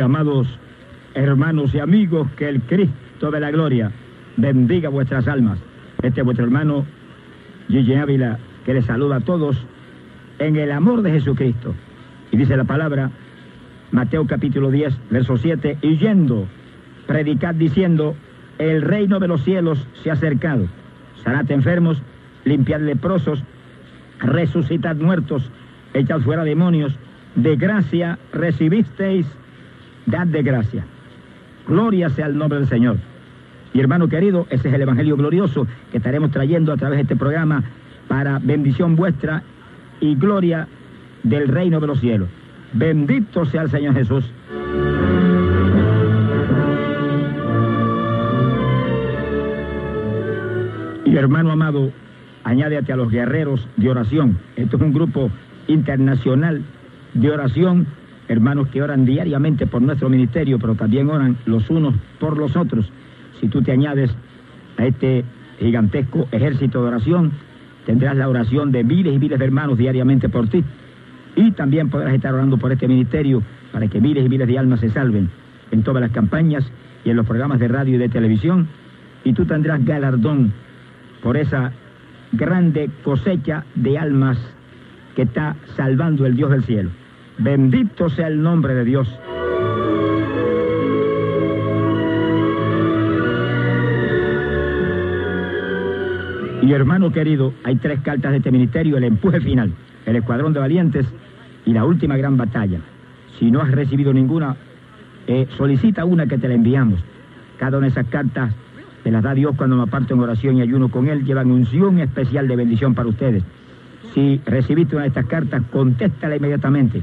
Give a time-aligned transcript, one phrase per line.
[0.00, 0.46] Amados
[1.14, 3.90] hermanos y amigos, que el Cristo de la gloria
[4.36, 5.58] bendiga vuestras almas.
[6.02, 6.84] Este es vuestro hermano
[7.68, 9.56] Gigi Ávila, que les saluda a todos
[10.38, 11.74] en el amor de Jesucristo.
[12.30, 13.10] Y dice la palabra,
[13.90, 16.46] Mateo capítulo 10, verso 7, y yendo,
[17.06, 18.14] predicad diciendo,
[18.58, 20.66] el reino de los cielos se ha acercado.
[21.24, 22.02] Sanad enfermos,
[22.44, 23.42] limpiad leprosos,
[24.18, 25.50] resucitad muertos,
[25.94, 26.94] echad fuera demonios,
[27.34, 29.26] de gracia recibisteis,
[30.06, 30.84] dad de gracia.
[31.66, 32.96] Gloria sea el nombre del Señor.
[33.74, 37.16] Y hermano querido, ese es el Evangelio glorioso que estaremos trayendo a través de este
[37.16, 37.62] programa
[38.08, 39.42] para bendición vuestra
[40.00, 40.68] y gloria
[41.22, 42.28] del reino de los cielos.
[42.72, 44.24] Bendito sea el Señor Jesús.
[51.04, 51.92] Y hermano amado,
[52.44, 54.38] añádete a los guerreros de oración.
[54.56, 55.30] Esto es un grupo
[55.66, 56.62] internacional
[57.14, 57.86] de oración,
[58.28, 62.90] hermanos que oran diariamente por nuestro ministerio, pero también oran los unos por los otros.
[63.40, 64.10] Si tú te añades
[64.76, 65.24] a este
[65.58, 67.32] gigantesco ejército de oración,
[67.84, 70.64] tendrás la oración de miles y miles de hermanos diariamente por ti.
[71.36, 74.80] Y también podrás estar orando por este ministerio para que miles y miles de almas
[74.80, 75.30] se salven
[75.70, 76.70] en todas las campañas
[77.04, 78.68] y en los programas de radio y de televisión.
[79.24, 80.52] Y tú tendrás galardón
[81.22, 81.72] por esa
[82.32, 84.38] grande cosecha de almas
[85.14, 86.90] que está salvando el Dios del cielo.
[87.38, 89.08] Bendito sea el nombre de Dios.
[96.62, 99.72] Y hermano querido, hay tres cartas de este ministerio, el empuje final,
[100.04, 101.06] el escuadrón de valientes
[101.64, 102.80] y la última gran batalla.
[103.38, 104.56] Si no has recibido ninguna,
[105.28, 106.98] eh, solicita una que te la enviamos.
[107.58, 108.52] Cada una de esas cartas
[109.04, 112.00] te las da Dios cuando me aparto en oración y ayuno con Él, llevan unción
[112.00, 113.44] especial de bendición para ustedes.
[114.12, 117.02] Si recibiste una de estas cartas, contéstala inmediatamente,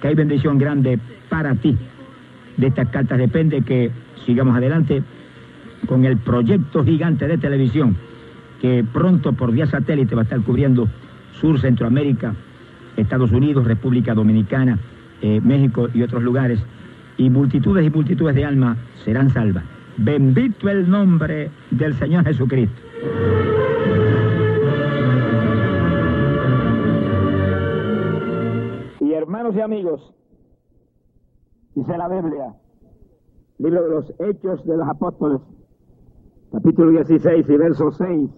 [0.00, 1.76] que hay bendición grande para ti.
[2.56, 3.90] De estas cartas depende que
[4.26, 5.02] sigamos adelante
[5.86, 7.96] con el proyecto gigante de televisión
[8.60, 10.88] que pronto por vía satélite va a estar cubriendo
[11.40, 12.34] Sur, Centroamérica,
[12.96, 14.78] Estados Unidos, República Dominicana,
[15.22, 16.60] eh, México y otros lugares.
[17.16, 19.64] Y multitudes y multitudes de almas serán salvas.
[19.96, 22.80] Bendito el nombre del Señor Jesucristo.
[29.54, 30.14] Y amigos,
[31.74, 32.54] dice la Biblia,
[33.58, 35.40] libro de los Hechos de los Apóstoles,
[36.52, 38.30] capítulo 16 y verso 6.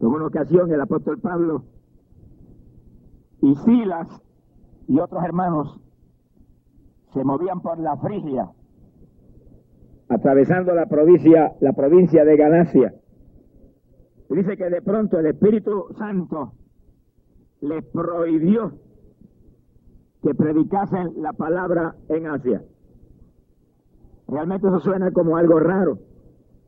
[0.00, 1.64] En una ocasión el apóstol Pablo
[3.40, 4.08] y Silas
[4.88, 5.80] y otros hermanos
[7.14, 8.50] se movían por la Frigia,
[10.10, 12.94] atravesando la provincia, la provincia de Galacia.
[14.28, 16.52] Dice que de pronto el Espíritu Santo
[17.62, 18.87] les prohibió
[20.22, 22.62] que predicasen la palabra en Asia.
[24.26, 25.98] Realmente eso suena como algo raro,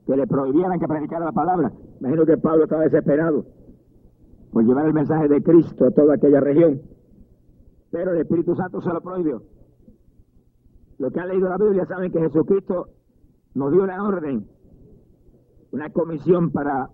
[0.07, 1.73] que le prohibieran que predicara la palabra.
[2.01, 3.45] Imagino que Pablo estaba desesperado
[4.53, 6.81] por llevar el mensaje de Cristo a toda aquella región.
[7.91, 9.43] Pero el Espíritu Santo se lo prohibió.
[10.99, 12.89] Los que han leído la Biblia saben que Jesucristo
[13.55, 14.47] nos dio una orden,
[15.73, 16.91] una comisión para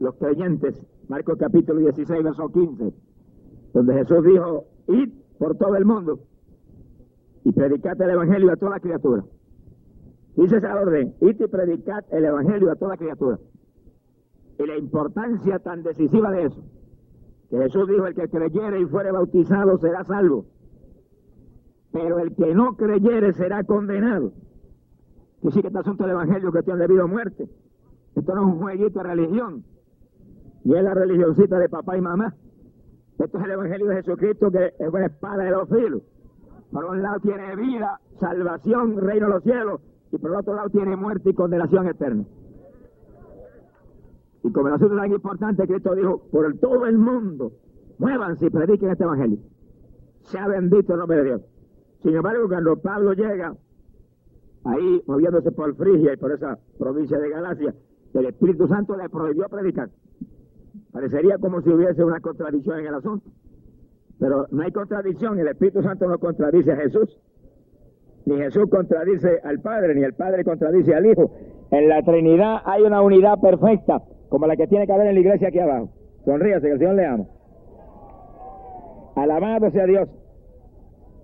[0.00, 0.82] los creyentes.
[1.08, 2.94] Marcos capítulo 16, verso 15,
[3.72, 6.20] donde Jesús dijo, id por todo el mundo
[7.44, 9.24] y predicad el Evangelio a toda criatura.
[10.36, 13.38] Dice esa orden, y predicad el Evangelio a toda criatura
[14.58, 16.62] y la importancia tan decisiva de eso.
[17.50, 20.46] Que Jesús dijo, el que creyere y fuere bautizado será salvo,
[21.92, 24.32] pero el que no creyere será condenado.
[25.42, 27.48] Que sí que este asunto del Evangelio que tiene debido a muerte.
[28.14, 29.64] Esto no es un jueguito de religión,
[30.64, 32.34] ni es la religioncita de papá y mamá.
[33.18, 36.02] Esto es el Evangelio de Jesucristo que es una espada de los filos.
[36.72, 39.80] Por un lado tiene vida, salvación, reino de los cielos,
[40.10, 42.24] y por el otro lado tiene muerte y condenación eterna.
[44.42, 47.52] Y como el asunto tan importante, Cristo dijo, por todo el mundo,
[47.98, 49.38] muévanse y prediquen este evangelio.
[50.24, 51.42] Sea bendito el nombre de Dios.
[52.02, 53.54] Sin embargo, cuando Pablo llega,
[54.64, 57.74] ahí moviéndose por Frigia y por esa provincia de Galacia,
[58.14, 59.90] el Espíritu Santo le prohibió predicar.
[60.92, 63.30] Parecería como si hubiese una contradicción en el asunto.
[64.18, 67.20] Pero no hay contradicción, el Espíritu Santo no contradice a Jesús.
[68.26, 71.30] Ni Jesús contradice al Padre, ni el Padre contradice al Hijo.
[71.70, 75.20] En la Trinidad hay una unidad perfecta como la que tiene que haber en la
[75.20, 75.90] iglesia aquí abajo.
[76.24, 77.24] Sonríase, que el Señor le ama.
[79.16, 80.08] Alabado sea Dios.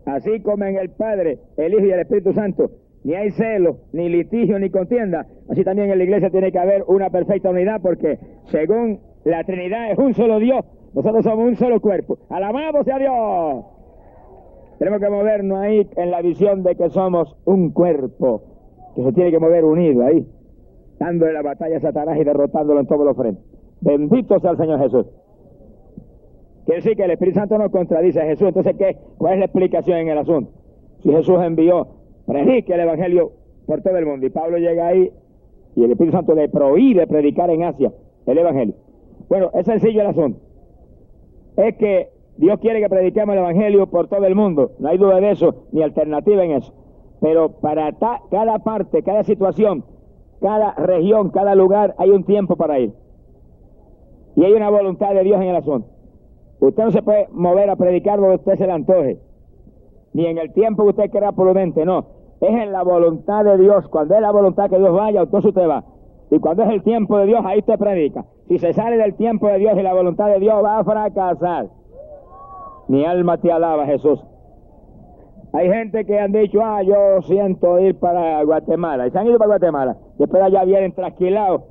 [0.05, 2.71] Así como en el Padre, el Hijo y el Espíritu Santo,
[3.03, 6.85] ni hay celo, ni litigio, ni contienda, así también en la iglesia tiene que haber
[6.87, 10.65] una perfecta unidad, porque según la Trinidad es un solo Dios,
[10.95, 12.19] nosotros somos un solo cuerpo.
[12.29, 13.65] Alabado sea Dios.
[14.79, 18.43] Tenemos que movernos ahí en la visión de que somos un cuerpo
[18.97, 20.27] que se tiene que mover unido ahí,
[20.99, 23.45] dándole la batalla a Satanás y derrotándolo en todos los frentes.
[23.83, 25.07] Bendito sea el Señor Jesús.
[26.65, 28.49] Quiere decir que el Espíritu Santo no contradice a Jesús.
[28.49, 28.97] Entonces, ¿qué?
[29.19, 30.51] ¿cuál es la explicación en el asunto?
[31.03, 31.87] Si Jesús envió,
[32.27, 33.33] predique el Evangelio
[33.67, 34.27] por todo el mundo.
[34.27, 35.11] Y Pablo llega ahí
[35.77, 37.93] y el Espíritu Santo le prohíbe predicar en Asia
[38.27, 38.75] el Evangelio.
[39.31, 40.41] Bueno, es sencillo el asunto.
[41.57, 44.73] Es que Dios quiere que prediquemos el Evangelio por todo el mundo.
[44.81, 46.73] No hay duda de eso, ni alternativa en eso.
[47.21, 47.93] Pero para
[48.31, 49.85] cada parte, cada situación,
[50.41, 52.93] cada región, cada lugar, hay un tiempo para ir.
[54.35, 55.89] Y hay una voluntad de Dios en el asunto.
[56.59, 59.21] Usted no se puede mover a predicar donde usted se le antoje.
[60.13, 62.05] Ni en el tiempo que usted crea prudente, no.
[62.41, 63.87] Es en la voluntad de Dios.
[63.89, 65.85] Cuando es la voluntad que Dios vaya, entonces usted va.
[66.31, 68.25] Y cuando es el tiempo de Dios, ahí usted predica.
[68.49, 71.69] Si se sale del tiempo de Dios y la voluntad de Dios, va a fracasar.
[72.89, 74.21] Mi alma te alaba, Jesús.
[75.53, 79.09] Hay gente que han dicho, ah, yo siento ir para Guatemala.
[79.09, 79.97] Y se han ido para Guatemala.
[80.19, 81.63] Después allá vienen trasquilados,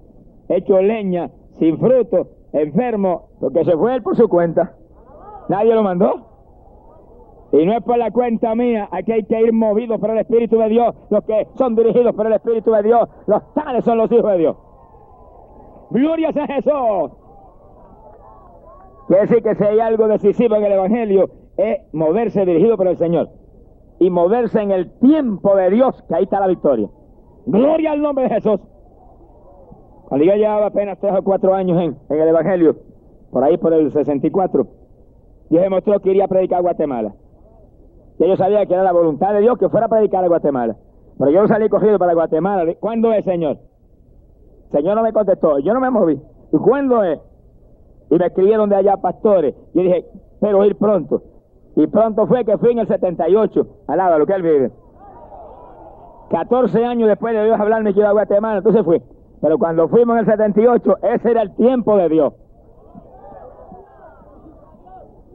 [0.49, 1.29] hechos leña,
[1.59, 4.73] sin fruto, enfermos, porque se fue él por su cuenta.
[5.47, 6.28] Nadie lo mandó.
[7.51, 10.57] Y no es por la cuenta mía, aquí hay que ir movidos por el Espíritu
[10.59, 10.95] de Dios.
[11.09, 14.37] Los que son dirigidos por el Espíritu de Dios, los tales son los hijos de
[14.37, 14.57] Dios.
[15.89, 17.11] Gloria a Jesús.
[19.07, 22.97] Quiere decir que si hay algo decisivo en el Evangelio, es moverse dirigido por el
[22.97, 23.29] Señor.
[23.99, 26.87] Y moverse en el tiempo de Dios, que ahí está la victoria.
[27.47, 28.59] Gloria al nombre de Jesús.
[30.07, 32.75] Cuando yo llevaba apenas tres o cuatro años en, el Evangelio,
[33.31, 34.67] por ahí por el 64,
[35.49, 37.13] Dios demostró que iría a predicar a Guatemala.
[38.19, 40.75] Y yo sabía que era la voluntad de Dios que fuera a predicar a Guatemala.
[41.17, 42.71] Pero yo salí corrido para Guatemala.
[42.79, 43.57] ¿Cuándo es, Señor?
[44.71, 45.59] Señor no me contestó.
[45.59, 46.21] Yo no me moví.
[46.51, 47.19] ¿Y cuándo es?
[48.09, 49.55] Y me escribieron de allá pastores.
[49.73, 50.05] Yo dije,
[50.41, 51.21] pero ir pronto.
[51.77, 53.67] Y pronto fue que fui en el 78.
[53.87, 54.71] Alaba lo que él vive.
[56.29, 58.57] 14 años después de Dios hablarme que iba a Guatemala.
[58.57, 59.01] Entonces fui.
[59.41, 62.33] Pero cuando fuimos en el 78, ese era el tiempo de Dios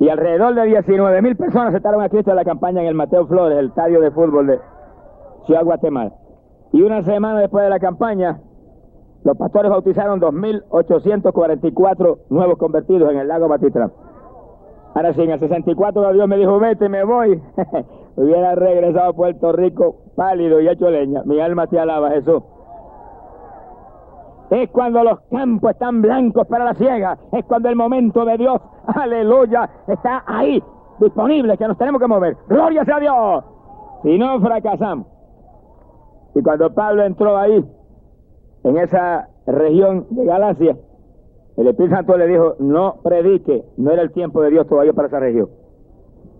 [0.00, 3.26] y alrededor de 19 mil personas estaban a Cristo en la campaña en el Mateo
[3.26, 4.58] Flores, el estadio de fútbol de
[5.46, 6.12] Ciudad Guatemala.
[6.72, 8.40] Y una semana después de la campaña,
[9.22, 13.92] los pastores bautizaron 2.844 nuevos convertidos en el lago Batitrán.
[14.94, 17.40] Ahora sí, en el 64 Dios me dijo, vete, me voy.
[18.16, 21.22] Hubiera regresado a Puerto Rico pálido y hecho leña.
[21.24, 22.42] Mi alma te alaba, Jesús
[24.50, 28.60] es cuando los campos están blancos para la ciega, es cuando el momento de Dios,
[28.86, 30.62] aleluya, está ahí,
[31.00, 32.36] disponible, que nos tenemos que mover.
[32.48, 33.44] Gloria sea Dios.
[34.02, 35.06] Si no, fracasamos.
[36.34, 37.64] Y cuando Pablo entró ahí,
[38.64, 40.76] en esa región de Galacia,
[41.56, 45.08] el Espíritu Santo le dijo, no predique, no era el tiempo de Dios todavía para
[45.08, 45.48] esa región.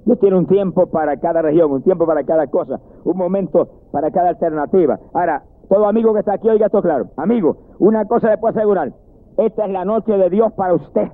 [0.04, 4.10] Dios tiene un tiempo para cada región, un tiempo para cada cosa, un momento para
[4.10, 4.98] cada alternativa.
[5.14, 7.06] Ahora, todo amigo que está aquí, oiga esto claro.
[7.16, 8.92] Amigo, una cosa le puedo asegurar.
[9.36, 11.08] Esta es la noche de Dios para usted.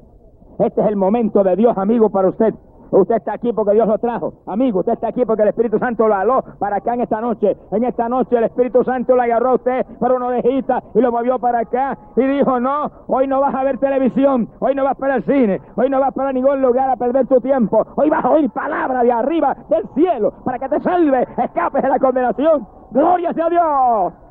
[0.58, 2.52] Este es el momento de Dios, amigo, para usted.
[2.90, 4.34] Usted está aquí porque Dios lo trajo.
[4.46, 7.56] Amigo, usted está aquí porque el Espíritu Santo lo aló para acá en esta noche.
[7.70, 11.10] En esta noche el Espíritu Santo lo agarró a usted para una orejita y lo
[11.10, 11.96] movió para acá.
[12.16, 15.62] Y dijo, no, hoy no vas a ver televisión, hoy no vas para el cine,
[15.76, 17.86] hoy no vas para ningún lugar a perder tu tiempo.
[17.96, 21.88] Hoy vas a oír palabra de arriba del cielo para que te salve, escapes de
[21.88, 22.66] la condenación.
[22.90, 24.29] Gloria sea Dios.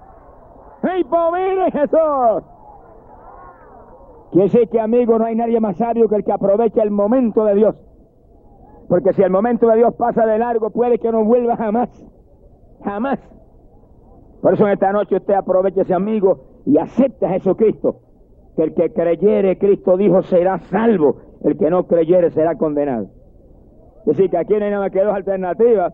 [0.82, 2.44] ¡Hey, pobre Jesús!
[4.32, 7.44] Quiere decir que, amigo, no hay nadie más sabio que el que aproveche el momento
[7.46, 7.76] de Dios.
[8.88, 11.90] Porque si el momento de Dios pasa de largo, puede que no vuelva jamás.
[12.84, 13.20] Jamás.
[14.42, 17.98] Por eso en esta noche usted aproveche ese amigo y acepte a Jesucristo.
[18.56, 21.18] Que el que creyere, Cristo dijo, será salvo.
[21.44, 23.08] El que no creyere será condenado.
[24.02, 25.94] Es decir, que aquí no hay nada que dos alternativas.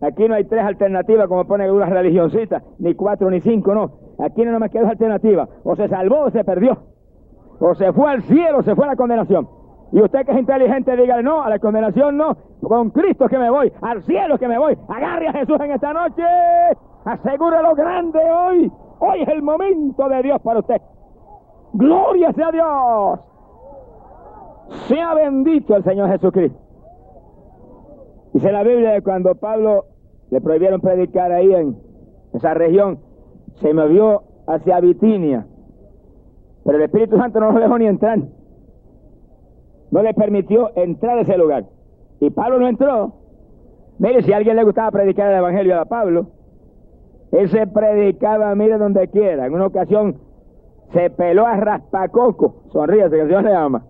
[0.00, 4.05] Aquí no hay tres alternativas como pone una religioncita, ni cuatro ni cinco, no.
[4.18, 5.48] Aquí no me queda alternativa.
[5.64, 6.78] O se salvó o se perdió.
[7.60, 9.48] O se fue al cielo o se fue a la condenación.
[9.92, 12.36] Y usted que es inteligente, dígale no, a la condenación no.
[12.60, 14.76] Con Cristo que me voy, al cielo que me voy.
[14.88, 16.22] Agarre a Jesús en esta noche.
[17.04, 18.72] Asegure lo grande hoy.
[18.98, 20.80] Hoy es el momento de Dios para usted.
[21.74, 23.20] Gloria sea Dios.
[24.88, 26.58] Sea bendito el Señor Jesucristo.
[28.32, 29.84] Dice la Biblia que cuando Pablo
[30.30, 31.76] le prohibieron predicar ahí en
[32.34, 32.98] esa región,
[33.60, 35.46] se movió hacia Bitinia.
[36.64, 38.18] Pero el Espíritu Santo no lo dejó ni entrar.
[39.90, 41.64] No le permitió entrar a ese lugar.
[42.20, 43.12] Y Pablo no entró.
[43.98, 46.26] Mire, si a alguien le gustaba predicar el Evangelio a Pablo,
[47.32, 49.46] él se predicaba, mire donde quiera.
[49.46, 50.16] En una ocasión
[50.92, 52.64] se peló a raspacoco.
[52.72, 53.84] Sonríe, que Dios le ama.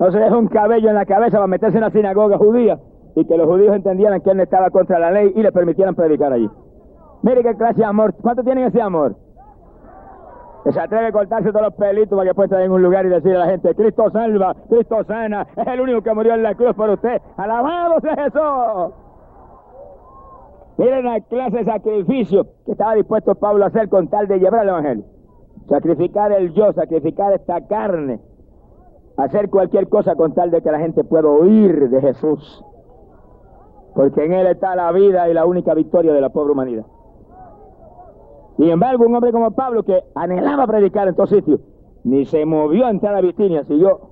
[0.00, 2.80] No se dejó un cabello en la cabeza para meterse en la sinagoga judía
[3.14, 6.32] y que los judíos entendieran que él estaba contra la ley y le permitieran predicar
[6.32, 6.48] allí.
[7.24, 8.14] Mire qué clase de amor.
[8.20, 9.16] ¿Cuánto tienen ese amor?
[10.62, 13.06] Que se atreve a cortarse todos los pelitos para que pueda estar en un lugar
[13.06, 16.42] y decirle a la gente, Cristo salva, Cristo sana, es el único que murió en
[16.42, 17.22] la cruz por usted.
[17.38, 18.94] ¡Alabado sea Jesús!
[20.76, 24.64] Miren la clase de sacrificio que estaba dispuesto Pablo a hacer con tal de llevar
[24.64, 25.04] el Evangelio.
[25.70, 28.20] Sacrificar el yo, sacrificar esta carne,
[29.16, 32.62] hacer cualquier cosa con tal de que la gente pueda oír de Jesús.
[33.94, 36.84] Porque en Él está la vida y la única victoria de la pobre humanidad.
[38.56, 41.60] Sin embargo, un hombre como Pablo, que anhelaba predicar en todos sitios,
[42.04, 44.10] ni se movió a entrar a Bitinia, siguió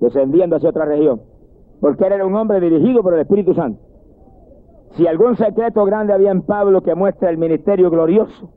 [0.00, 1.20] descendiendo hacia otra región,
[1.80, 3.80] porque él era un hombre dirigido por el Espíritu Santo.
[4.92, 8.50] Si algún secreto grande había en Pablo que muestra el ministerio glorioso,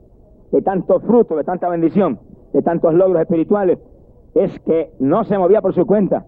[0.52, 2.20] de tantos frutos, de tanta bendición,
[2.52, 3.78] de tantos logros espirituales,
[4.34, 6.26] es que no se movía por su cuenta,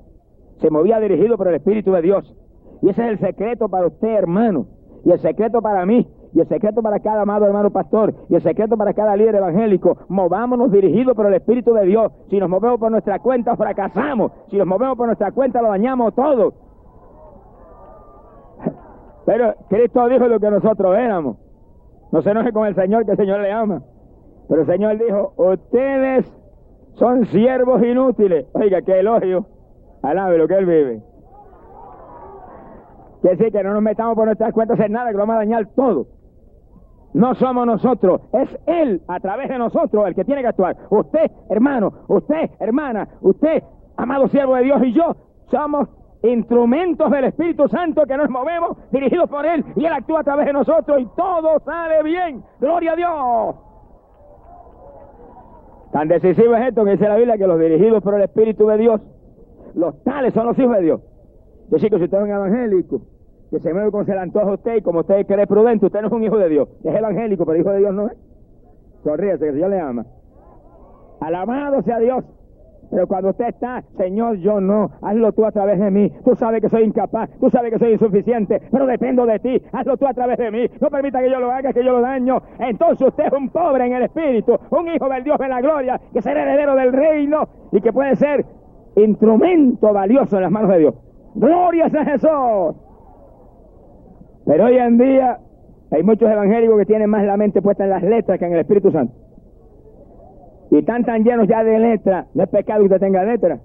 [0.59, 2.37] se movía dirigido por el Espíritu de Dios.
[2.83, 4.67] Y ese es el secreto para usted, hermano,
[5.05, 8.43] y el secreto para mí, y el secreto para cada amado hermano pastor, y el
[8.43, 12.13] secreto para cada líder evangélico, movámonos dirigidos por el Espíritu de Dios.
[12.29, 14.33] Si nos movemos por nuestra cuenta, fracasamos.
[14.49, 16.53] Si nos movemos por nuestra cuenta, lo dañamos todo.
[19.27, 21.37] Pero Cristo dijo lo que nosotros éramos.
[22.13, 23.83] No se enoje con el Señor, que el Señor le ama.
[24.49, 26.27] Pero el Señor dijo, ustedes
[26.95, 28.47] son siervos inútiles.
[28.53, 29.47] Oiga, qué elogio.
[30.03, 31.03] Alabe lo que Él vive.
[33.21, 35.39] Quiere decir que no nos metamos por nuestras cuentas en nada, que lo vamos a
[35.39, 36.07] dañar todo.
[37.13, 40.77] No somos nosotros, es Él a través de nosotros el que tiene que actuar.
[40.91, 43.63] Usted, hermano, usted, hermana, usted,
[43.97, 45.17] amado siervo de Dios y yo,
[45.51, 45.89] somos
[46.23, 50.47] instrumentos del Espíritu Santo que nos movemos dirigidos por Él y Él actúa a través
[50.47, 52.45] de nosotros y todo sale bien.
[52.61, 53.57] Gloria a Dios.
[55.93, 58.79] Tan decisivo es esto que dice la Biblia que los dirigidos por el Espíritu de
[58.79, 59.01] Dios,
[59.75, 61.01] los tales son los hijos de Dios.
[61.71, 63.01] Yo que si usted es un evangélico,
[63.51, 66.01] que se mueve como se le antoja a usted y como usted cree prudente, usted
[66.01, 66.69] no es un hijo de Dios.
[66.85, 68.17] Es evangélico, pero hijo de Dios no es.
[69.03, 70.07] Sonríese, que el le ama.
[71.21, 72.25] Alabado sea Dios.
[72.91, 76.11] Pero cuando usted está, Señor, yo no, hazlo tú a través de mí.
[76.25, 79.63] Tú sabes que soy incapaz, tú sabes que soy insuficiente, pero dependo de ti.
[79.73, 80.67] Hazlo tú a través de mí.
[80.81, 82.43] No permita que yo lo haga, que yo lo daño.
[82.59, 86.01] Entonces usted es un pobre en el espíritu, un hijo del Dios de la gloria,
[86.13, 88.45] que será heredero del reino y que puede ser
[88.97, 90.95] instrumento valioso en las manos de Dios.
[91.37, 92.90] Gloria a Jesús.
[94.51, 95.39] Pero hoy en día
[95.93, 98.59] hay muchos evangélicos que tienen más la mente puesta en las letras que en el
[98.59, 99.15] Espíritu Santo.
[100.73, 103.61] Y están tan llenos ya de letras, no es pecado que usted tenga letras.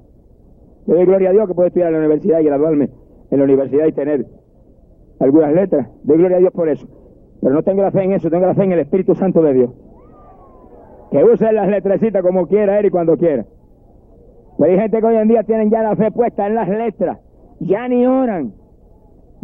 [0.85, 2.91] Yo doy gloria a Dios que puedo estudiar en la universidad y graduarme
[3.31, 4.27] en la universidad y tener
[5.19, 5.87] algunas letras.
[6.03, 6.87] Doy gloria a Dios por eso.
[7.41, 9.53] Pero no tengo la fe en eso, tengo la fe en el Espíritu Santo de
[9.53, 9.71] Dios.
[11.09, 13.43] Que use las letrecitas como quiera él y cuando quiera.
[14.59, 17.17] Pero hay gente que hoy en día tienen ya la fe puesta en las letras.
[17.59, 18.53] Ya ni oran.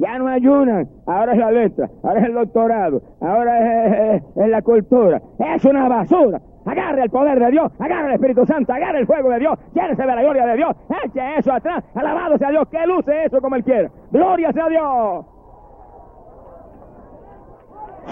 [0.01, 0.89] Ya no ayunan.
[1.05, 1.89] Ahora es la letra.
[2.03, 3.01] Ahora es el doctorado.
[3.21, 5.21] Ahora es, la cultura.
[5.37, 6.41] Es una basura.
[6.65, 10.03] Agarre el poder de Dios, agarre el Espíritu Santo, agarre el fuego de Dios, llénese
[10.03, 13.55] de la gloria de Dios, eche eso atrás, alabado sea Dios, que luce eso como
[13.55, 13.89] Él quiera.
[14.11, 15.25] Gloria sea Dios.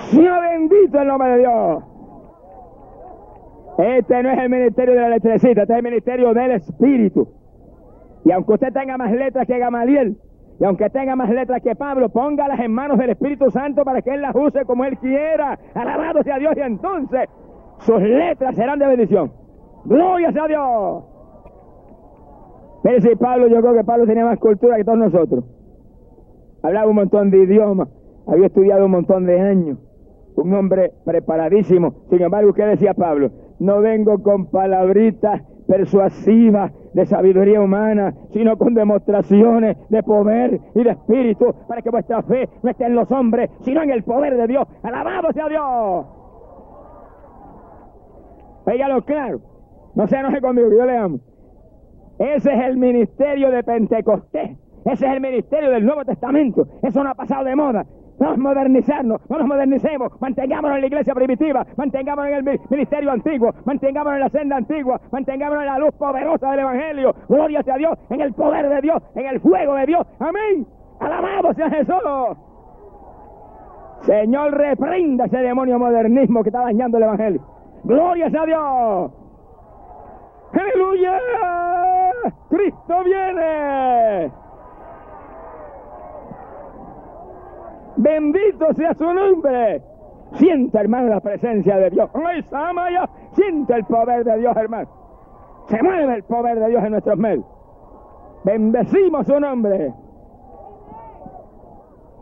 [0.10, 1.84] Sea bendito el nombre de Dios.
[3.78, 7.28] Este no es el ministerio de la letrecita, este es el ministerio del Espíritu.
[8.26, 10.18] Y aunque usted tenga más letras que Gamaliel,
[10.60, 14.14] y aunque tenga más letras que Pablo, póngalas en manos del Espíritu Santo para que
[14.14, 15.58] Él las use como Él quiera.
[15.74, 17.30] Alabado sea Dios y entonces
[17.80, 19.32] sus letras serán de bendición.
[19.86, 21.04] Gloria sea Dios.
[22.84, 25.46] Pero si Pablo, yo creo que Pablo tenía más cultura que todos nosotros.
[26.62, 27.88] Hablaba un montón de idiomas,
[28.28, 29.78] había estudiado un montón de años.
[30.36, 31.96] Un hombre preparadísimo.
[32.10, 33.32] Sin embargo, ¿qué decía Pablo?
[33.60, 40.90] No vengo con palabritas persuasivas de sabiduría humana, sino con demostraciones de poder y de
[40.90, 44.48] espíritu, para que vuestra fe no esté en los hombres, sino en el poder de
[44.48, 44.68] Dios.
[44.82, 46.06] Alabado sea Dios.
[48.66, 49.42] Óigalo claro.
[49.94, 51.20] No se enoje conmigo, yo le amo.
[52.18, 54.58] Ese es el ministerio de Pentecostés.
[54.86, 56.68] Ese es el ministerio del Nuevo Testamento.
[56.82, 57.86] Eso no ha pasado de moda.
[58.22, 63.54] A modernizarnos, no nos modernicemos, mantengámonos en la iglesia primitiva, mantengámonos en el ministerio antiguo,
[63.66, 67.16] mantengámonos en la senda antigua, mantengámonos en la luz poderosa del Evangelio.
[67.30, 70.06] Gloria sea a Dios, en el poder de Dios, en el fuego de Dios.
[70.20, 70.68] Amén.
[71.00, 71.96] Alabado sea Jesús.
[74.02, 77.42] Señor, reprenda ese demonio modernismo que está dañando el Evangelio.
[77.84, 79.12] Gloria sea Dios.
[80.54, 81.20] Aleluya.
[82.50, 84.32] Cristo viene.
[88.00, 89.82] Bendito sea su nombre.
[90.36, 92.10] Sienta, hermano, la presencia de Dios.
[93.34, 94.90] Siente el poder de Dios, hermano.
[95.68, 97.46] Se mueve el poder de Dios en nuestros medios.
[98.46, 99.94] Bendecimos su nombre.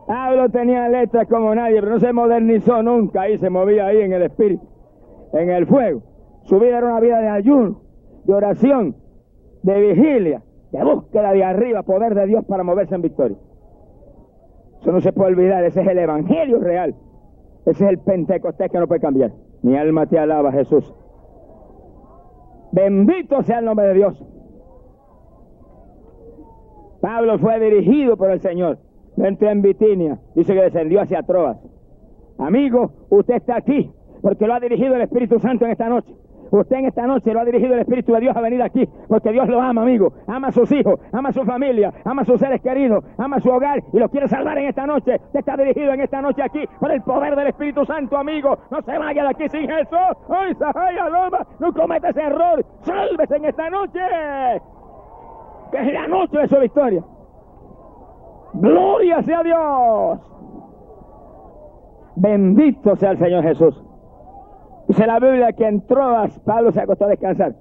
[0.07, 4.13] Pablo tenía letras como nadie, pero no se modernizó nunca, ahí se movía ahí en
[4.13, 4.65] el espíritu,
[5.33, 6.01] en el fuego.
[6.43, 7.81] Su vida era una vida de ayuno,
[8.23, 8.95] de oración,
[9.61, 10.41] de vigilia,
[10.71, 13.37] de búsqueda de arriba, poder de Dios para moverse en victoria.
[14.87, 16.95] Eso no se puede olvidar, ese es el evangelio real.
[17.65, 19.33] Ese es el Pentecostés que no puede cambiar.
[19.61, 20.95] Mi alma te alaba, Jesús.
[22.71, 24.25] Bendito sea el nombre de Dios.
[27.01, 28.77] Pablo fue dirigido por el Señor.
[29.17, 30.19] Entró en Bitinia.
[30.35, 31.57] Dice que descendió hacia Troas.
[32.37, 33.91] Amigo, usted está aquí
[34.21, 36.15] porque lo ha dirigido el Espíritu Santo en esta noche.
[36.51, 39.31] Usted en esta noche lo ha dirigido el Espíritu de Dios a venir aquí, porque
[39.31, 40.11] Dios lo ama, amigo.
[40.27, 43.39] Ama a sus hijos, ama a su familia, ama a sus seres queridos, ama a
[43.39, 45.15] su hogar y lo quiere salvar en esta noche.
[45.15, 48.57] Usted está dirigido en esta noche aquí por el poder del Espíritu Santo, amigo.
[48.71, 49.97] No se vaya de aquí sin Jesús.
[50.29, 50.55] ¡Ay,
[51.59, 52.65] No cometa ese error.
[52.81, 53.99] Sálvese en esta noche.
[55.71, 57.03] Que es la noche de su victoria.
[58.53, 60.19] Gloria sea Dios.
[62.15, 63.86] Bendito sea el Señor Jesús.
[64.87, 67.55] Dice la Biblia que en Troas Pablo se acostó a descansar.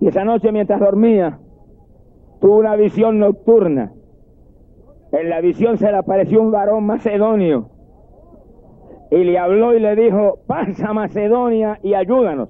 [0.00, 1.38] Y esa noche mientras dormía,
[2.40, 3.92] tuvo una visión nocturna.
[5.12, 7.70] En la visión se le apareció un varón macedonio.
[9.10, 12.48] Y le habló y le dijo, pasa Macedonia y ayúdanos.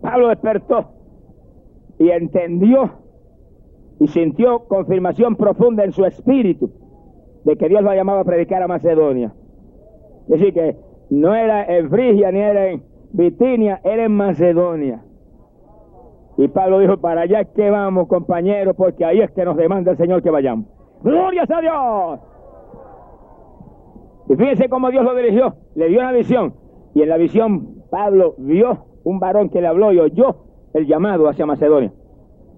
[0.00, 0.90] Pablo despertó
[1.98, 2.90] y entendió
[4.00, 6.72] y sintió confirmación profunda en su espíritu
[7.44, 9.32] de que Dios lo llamaba a predicar a Macedonia.
[10.24, 10.76] Es decir, que
[11.12, 15.02] no era en Frigia ni era en Bitinia, era en Macedonia.
[16.38, 19.90] Y Pablo dijo, para allá es que vamos, compañeros, porque ahí es que nos demanda
[19.90, 20.66] el Señor que vayamos.
[21.02, 22.20] ¡Glorias a Dios!
[24.30, 26.54] Y fíjense cómo Dios lo dirigió, le dio una visión.
[26.94, 30.36] Y en la visión Pablo vio un varón que le habló y oyó
[30.72, 31.92] el llamado hacia Macedonia.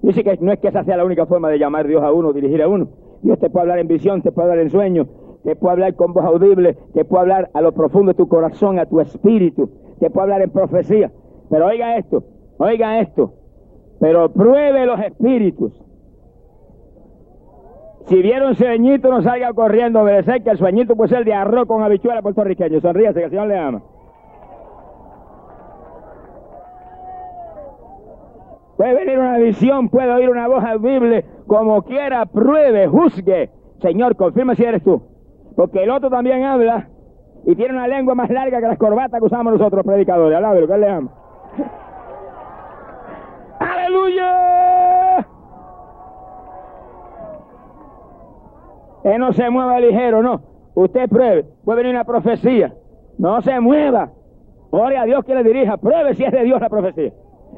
[0.02, 2.12] Dice que no es que esa sea la única forma de llamar a Dios a
[2.12, 2.86] uno, dirigir a uno.
[3.22, 5.08] Dios te puede hablar en visión, te puede hablar en sueño,
[5.44, 8.78] te puede hablar con voz audible, te puede hablar a lo profundo de tu corazón,
[8.78, 11.12] a tu espíritu, te puede hablar en profecía.
[11.50, 12.24] Pero oiga esto,
[12.57, 13.35] oiga esto,
[14.00, 15.78] pero pruebe los espíritus.
[18.07, 21.66] Si viene un sueñito, no salga corriendo obedecer, que el sueñito puede ser de arroz
[21.66, 22.80] con habichuela puertorriqueño.
[22.80, 23.83] Sonríase, que el Señor le ama.
[28.76, 33.50] Puede venir una visión, puede oír una voz audible, como quiera, pruebe, juzgue.
[33.80, 35.13] Señor, confirma si eres tú.
[35.56, 36.88] Porque el otro también habla
[37.46, 40.40] y tiene una lengua más larga que las corbatas que usamos nosotros, predicadores.
[40.40, 41.10] lo que le ama.
[43.60, 45.26] ¡Aleluya!
[49.04, 50.40] Él no se mueva ligero, no.
[50.74, 51.44] Usted pruebe.
[51.64, 52.74] Puede venir una profecía.
[53.18, 54.10] No se mueva.
[54.70, 55.76] Ore a Dios que le dirija.
[55.76, 57.12] Pruebe si es de Dios la profecía.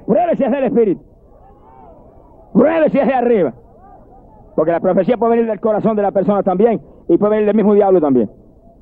[0.06, 1.02] Pruebe si es del Espíritu.
[2.52, 3.54] Pruebe si es de arriba.
[4.56, 7.56] Porque la profecía puede venir del corazón de la persona también y puede venir del
[7.56, 8.30] mismo diablo también.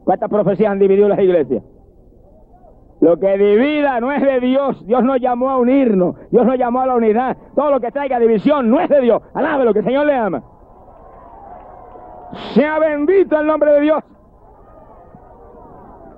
[0.05, 1.65] ¿Cuántas profecías han dividido las iglesias?
[3.01, 4.87] Lo que divida no es de Dios.
[4.87, 6.15] Dios nos llamó a unirnos.
[6.31, 7.37] Dios nos llamó a la unidad.
[7.57, 9.21] Todo lo que traiga división no es de Dios.
[9.35, 10.43] Alábelo, que el Señor le ama.
[12.55, 14.05] Sea bendito el nombre de Dios.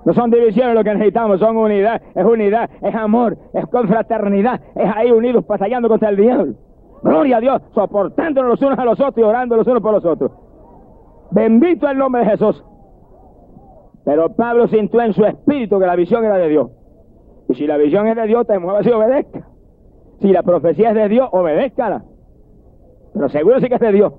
[0.05, 2.01] No son divisiones lo que necesitamos, son unidad.
[2.15, 4.61] Es unidad, es amor, es confraternidad.
[4.75, 6.53] Es ahí unidos, pasallando contra el diablo.
[7.03, 10.05] Gloria a Dios, soportándonos los unos a los otros y orando los unos por los
[10.05, 10.31] otros.
[11.31, 12.63] Bendito el nombre de Jesús.
[14.05, 16.71] Pero Pablo sintió en su espíritu que la visión era de Dios.
[17.49, 19.47] Y si la visión es de Dios, te muevas y obedezca.
[20.21, 22.03] Si la profecía es de Dios, obedézcala.
[23.13, 24.13] Pero seguro sí que es de Dios.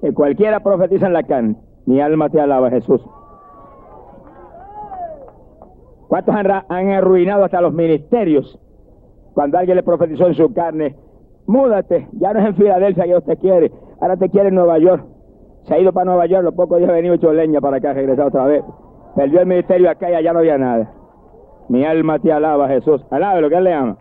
[0.00, 1.56] Que cualquiera profetiza en la carne.
[1.86, 3.00] Mi alma te alaba, Jesús.
[6.08, 8.58] ¿Cuántos han, han arruinado hasta los ministerios?
[9.34, 10.96] Cuando alguien le profetizó en su carne,
[11.48, 15.04] múdate, ya no es en Filadelfia que te quiere, ahora te quiere en Nueva York.
[15.64, 17.92] Se ha ido para Nueva York, los pocos días ha venido hecho leña para acá,
[17.92, 18.64] regresado otra vez.
[19.16, 20.92] Perdió el ministerio acá y allá no había nada.
[21.68, 23.04] Mi alma te alaba, Jesús.
[23.10, 23.96] Alabe lo que él le ama.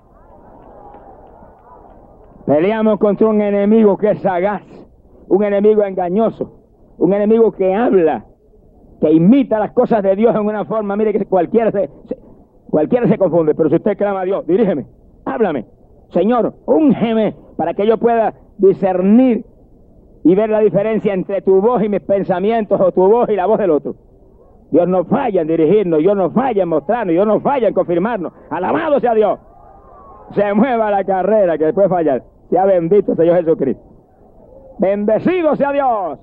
[2.46, 4.64] Peleamos contra un enemigo que es sagaz,
[5.28, 6.52] un enemigo engañoso,
[6.98, 8.26] un enemigo que habla,
[9.02, 11.90] que imita las cosas de Dios en una forma, mire que cualquiera se,
[12.70, 14.86] cualquiera se confunde, pero si usted clama a Dios, dirígeme,
[15.26, 15.66] háblame,
[16.10, 19.46] Señor, úngeme para que yo pueda discernir
[20.24, 23.46] y ver la diferencia entre tu voz y mis pensamientos o tu voz y la
[23.46, 23.96] voz del otro.
[24.72, 28.34] Dios no falla en dirigirnos, Dios no falla en mostrarnos, Dios no falla en confirmarnos.
[28.50, 29.39] Alabado sea Dios.
[30.32, 32.24] Se mueva la carrera que después fallar.
[32.50, 33.84] Sea bendito Señor Jesucristo.
[34.80, 36.20] Bendecido sea Dios.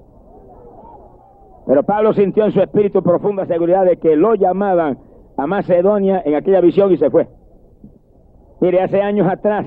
[1.67, 4.99] Pero Pablo sintió en su espíritu profunda seguridad de que lo llamaban
[5.37, 7.27] a Macedonia en aquella visión y se fue.
[8.61, 9.67] Mire, hace años atrás,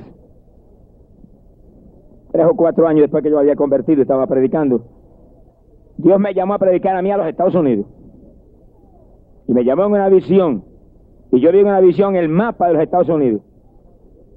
[2.32, 4.82] tres o cuatro años después que yo había convertido y estaba predicando,
[5.97, 7.86] Dios me llamó a predicar a mí a los Estados Unidos.
[9.47, 10.63] Y me llamó en una visión.
[11.32, 13.41] Y yo vi en una visión el mapa de los Estados Unidos.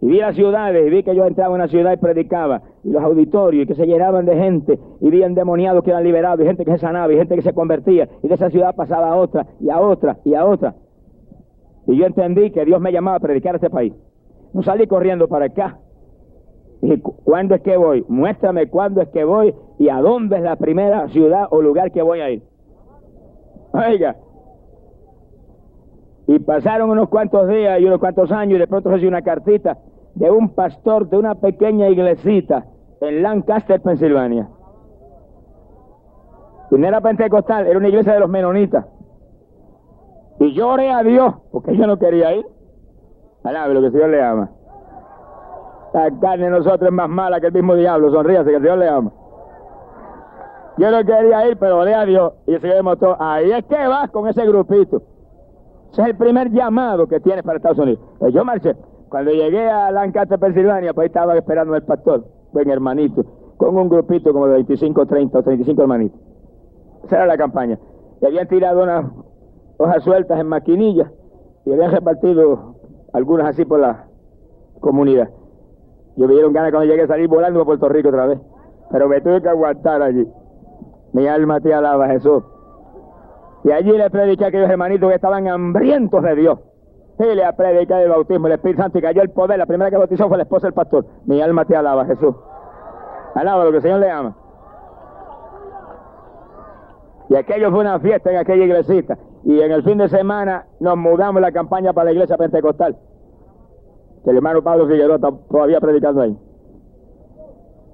[0.03, 2.91] Y vi las ciudades, y vi que yo entraba en una ciudad y predicaba, y
[2.91, 6.49] los auditorios, y que se llenaban de gente, y vi endemoniados que eran liberados, y
[6.49, 9.17] gente que se sanaba, y gente que se convertía, y de esa ciudad pasaba a
[9.17, 10.75] otra, y a otra, y a otra.
[11.87, 13.93] Y yo entendí que Dios me llamaba a predicar a este país.
[14.53, 15.79] No salí corriendo para acá.
[16.81, 18.05] Dije, ¿cuándo es que voy?
[18.09, 22.03] Muéstrame cuándo es que voy y a dónde es la primera ciudad o lugar que
[22.03, 22.43] voy a ir.
[23.73, 24.17] Oiga,
[26.27, 29.79] y pasaron unos cuantos días y unos cuantos años y de pronto recibí una cartita
[30.15, 32.67] de un pastor de una pequeña iglesita
[33.01, 34.49] en Lancaster, Pensilvania.
[36.71, 38.87] Y no era pentecostal, era una iglesia de los menonitas.
[40.39, 42.47] Y lloré a Dios, porque yo no quería ir.
[43.45, 44.51] Alabe lo que el Señor le ama.
[45.93, 48.79] La carne de nosotros es más mala que el mismo diablo, sonríase que el Señor
[48.79, 49.13] le ama.
[50.79, 52.33] Yo no quería ir, pero oré a Dios.
[52.47, 55.03] Y el Señor me mostró, ahí es que vas con ese grupito.
[55.93, 58.01] Ese es el primer llamado que tienes para Estados Unidos.
[58.19, 58.77] Pues yo marché.
[59.09, 63.25] Cuando llegué a Lancaster, Pensilvania, pues ahí estaba esperando el pastor, buen hermanito,
[63.57, 66.21] con un grupito como de 25, 30 o 35 hermanitos.
[67.05, 67.77] Esa era la campaña.
[68.21, 69.07] Y habían tirado unas
[69.79, 71.11] hojas sueltas en maquinillas
[71.65, 72.77] y habían repartido
[73.13, 74.07] algunas así por la
[74.81, 75.29] comunidad.
[76.17, 78.41] Yo me dieron ganas cuando llegué a salir volando a Puerto Rico otra vez.
[78.91, 80.27] Pero me tuve que aguantar allí.
[81.13, 82.43] Mi alma te alaba, Jesús.
[83.65, 86.59] Y allí le prediqué a aquellos hermanitos que estaban hambrientos de Dios.
[87.19, 89.59] Y le prediqué el bautismo, el Espíritu Santo y cayó el poder.
[89.59, 91.05] La primera que bautizó fue la esposa del pastor.
[91.27, 92.35] Mi alma te alaba, Jesús.
[93.35, 94.35] Alaba lo que el Señor le ama.
[97.29, 99.19] Y aquello fue una fiesta en aquella iglesita.
[99.45, 102.97] Y en el fin de semana nos mudamos la campaña para la iglesia pentecostal.
[104.25, 106.37] Que el hermano Pablo Figueroa está todavía predicando ahí.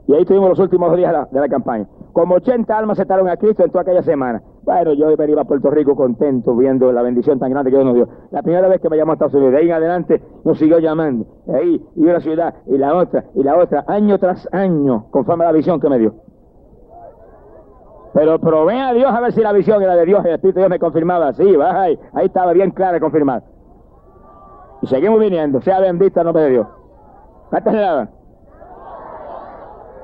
[0.08, 1.86] Y ahí tuvimos los últimos días de la, campaña.
[2.12, 4.40] Como 80 almas aceptaron a Cristo en toda aquella semana.
[4.62, 7.94] Bueno, yo iba a Puerto Rico contento viendo la bendición tan grande que Dios nos
[7.94, 8.08] dio.
[8.30, 10.78] La primera vez que me llamó a Estados Unidos, de ahí en adelante nos siguió
[10.78, 11.26] llamando.
[11.46, 15.44] De ahí, y una ciudad, y la otra, y la otra, año tras año, conforme
[15.44, 16.14] a la visión que me dio.
[18.16, 20.62] Pero probé a Dios a ver si la visión era de Dios, el Espíritu de
[20.62, 21.34] Dios me confirmaba.
[21.34, 23.42] Sí, va ahí, estaba bien clara y confirmada.
[24.80, 26.66] Y seguimos viniendo, sea bendita el nombre de Dios.
[27.50, 28.10] ¿Cuántas le daban?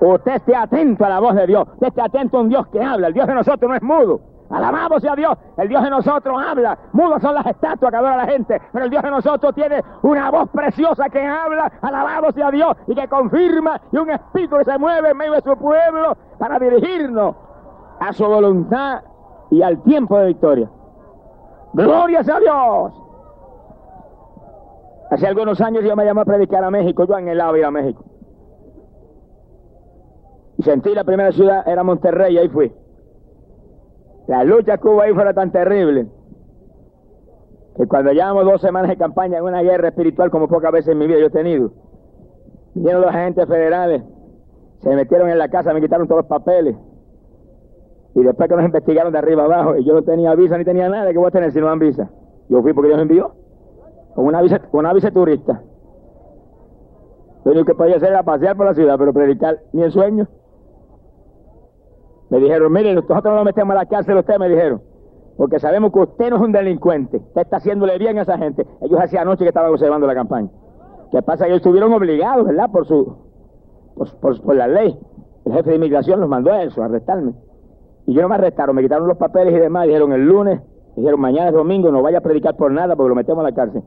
[0.02, 1.66] Usted esté atento a la voz de Dios.
[1.72, 3.06] Usted esté atento a un Dios que habla.
[3.06, 4.20] El Dios de nosotros no es mudo.
[4.50, 5.32] Alabamos sea Dios.
[5.56, 6.76] El Dios de nosotros habla.
[6.92, 8.60] Mudos son las estatuas que adora la gente.
[8.74, 11.72] Pero el Dios de nosotros tiene una voz preciosa que habla.
[11.80, 12.76] Alabamos sea Dios.
[12.88, 13.80] Y que confirma.
[13.90, 17.36] Y un espíritu que se mueve en medio de su pueblo para dirigirnos
[18.02, 19.02] a su voluntad
[19.50, 20.68] y al tiempo de victoria.
[21.72, 22.92] Gloria sea Dios.
[25.10, 27.04] Hace algunos años yo me llamé a predicar a México.
[27.06, 28.04] Yo el ir a México.
[30.58, 32.72] Y sentí la primera ciudad, era Monterrey, y ahí fui.
[34.26, 36.06] La lucha hubo ahí fue tan terrible
[37.76, 40.98] que cuando llevamos dos semanas de campaña en una guerra espiritual como pocas veces en
[40.98, 41.72] mi vida yo he tenido,
[42.74, 44.02] vinieron los agentes federales,
[44.80, 46.76] se metieron en la casa, me quitaron todos los papeles.
[48.14, 50.88] Y después que nos investigaron de arriba abajo, y yo no tenía visa ni tenía
[50.88, 52.10] nada, que voy a tener si no dan visa?
[52.48, 53.32] Yo fui porque Dios me envió,
[54.14, 55.62] con una visa, con una visa turista.
[57.44, 60.28] Lo único que podía hacer era pasear por la ciudad, pero predicar ni en sueño.
[62.30, 64.80] Me dijeron, mire, nosotros no lo metemos a la cárcel, usted me dijeron,
[65.36, 68.66] porque sabemos que usted no es un delincuente, usted está haciéndole bien a esa gente.
[68.80, 70.48] Ellos hacía anoche que estaban observando la campaña.
[71.10, 71.46] ¿Qué pasa?
[71.46, 72.70] Ellos estuvieron obligados, ¿verdad?
[72.70, 73.16] Por su,
[74.20, 74.98] por, la ley.
[75.44, 77.34] El jefe de inmigración los mandó a eso, a arrestarme.
[78.06, 80.60] Y yo no me arrestaron, me quitaron los papeles y demás, dijeron el lunes,
[80.96, 83.54] dijeron mañana es domingo, no vaya a predicar por nada porque lo metemos a la
[83.54, 83.82] cárcel.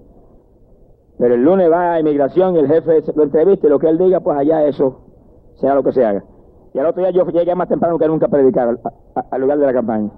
[1.18, 3.98] Pero el lunes va a inmigración y el jefe lo entrevista y lo que él
[3.98, 5.02] diga, pues allá eso
[5.56, 6.24] sea lo que se haga.
[6.74, 8.78] Y al otro día yo llegué más temprano que nunca a predicar
[9.32, 10.10] al, lugar de la campaña.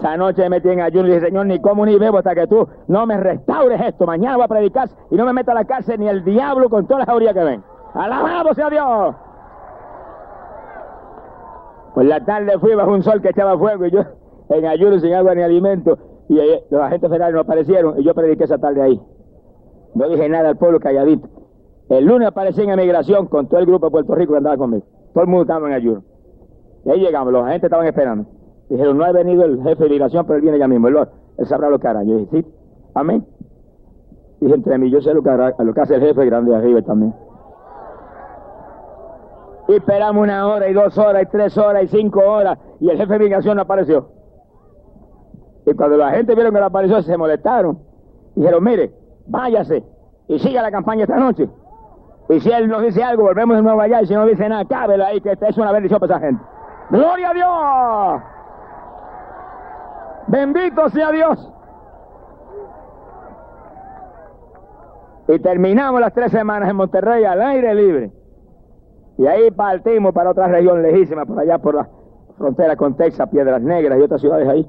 [0.00, 2.48] Esa noche me metí en ayuno y dije, Señor, ni como ni bebo hasta que
[2.48, 4.04] tú no me restaures esto.
[4.04, 6.86] Mañana voy a predicar y no me meta a la cárcel ni el diablo con
[6.86, 7.62] todas las jaurías que ven.
[7.94, 9.14] ¡Alabado sea Dios!
[11.94, 14.00] Pues la tarde fui bajo un sol que echaba fuego y yo
[14.48, 15.98] en ayuno sin agua ni alimento.
[16.28, 16.38] Y
[16.70, 19.00] los agentes federales no aparecieron y yo prediqué esa tarde ahí.
[19.94, 21.28] No dije nada al pueblo calladito.
[21.88, 24.84] El lunes aparecí en emigración con todo el grupo de Puerto Rico que andaba conmigo.
[25.12, 26.02] Todo el mundo estaba en ayuno.
[26.84, 28.26] Y ahí llegamos, los agentes estaban esperando.
[28.70, 30.88] Dijeron, no ha venido el jefe de migración, pero él viene ya mismo.
[30.88, 30.96] Él,
[31.36, 32.02] él sabrá lo que hará.
[32.04, 32.46] Yo dije, sí,
[32.94, 33.26] amén.
[34.40, 36.56] Dije entre mí, yo sé lo que, hará, lo que hace el jefe grande de
[36.56, 37.14] arriba también.
[39.72, 42.98] Y esperamos una hora y dos horas y tres horas y cinco horas y el
[42.98, 44.06] jefe de migración no apareció.
[45.64, 47.78] Y cuando la gente vieron que no apareció se molestaron.
[48.34, 48.92] Dijeron, mire,
[49.26, 49.82] váyase
[50.28, 51.48] y siga la campaña esta noche.
[52.28, 54.02] Y si él nos dice algo, volvemos de nuevo allá.
[54.02, 56.44] Y si no dice nada, cábelo ahí, que es una bendición para esa gente.
[56.90, 58.22] Gloria a Dios.
[60.26, 61.50] Bendito sea Dios.
[65.28, 68.21] Y terminamos las tres semanas en Monterrey al aire libre.
[69.18, 71.88] Y ahí partimos para otra región lejísima, por allá por la
[72.36, 74.66] frontera con Texas, Piedras Negras y otras ciudades ahí.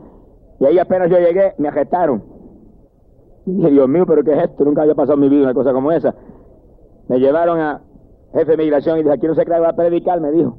[0.59, 2.23] Y ahí apenas yo llegué, me agestaron.
[3.45, 4.63] Y dije, Dios mío, pero ¿qué es esto?
[4.63, 6.13] Nunca había pasado en mi vida una cosa como esa.
[7.07, 7.81] Me llevaron a
[8.33, 10.57] jefe de migración y dije, aquí no se cree va a predicar, me dijo.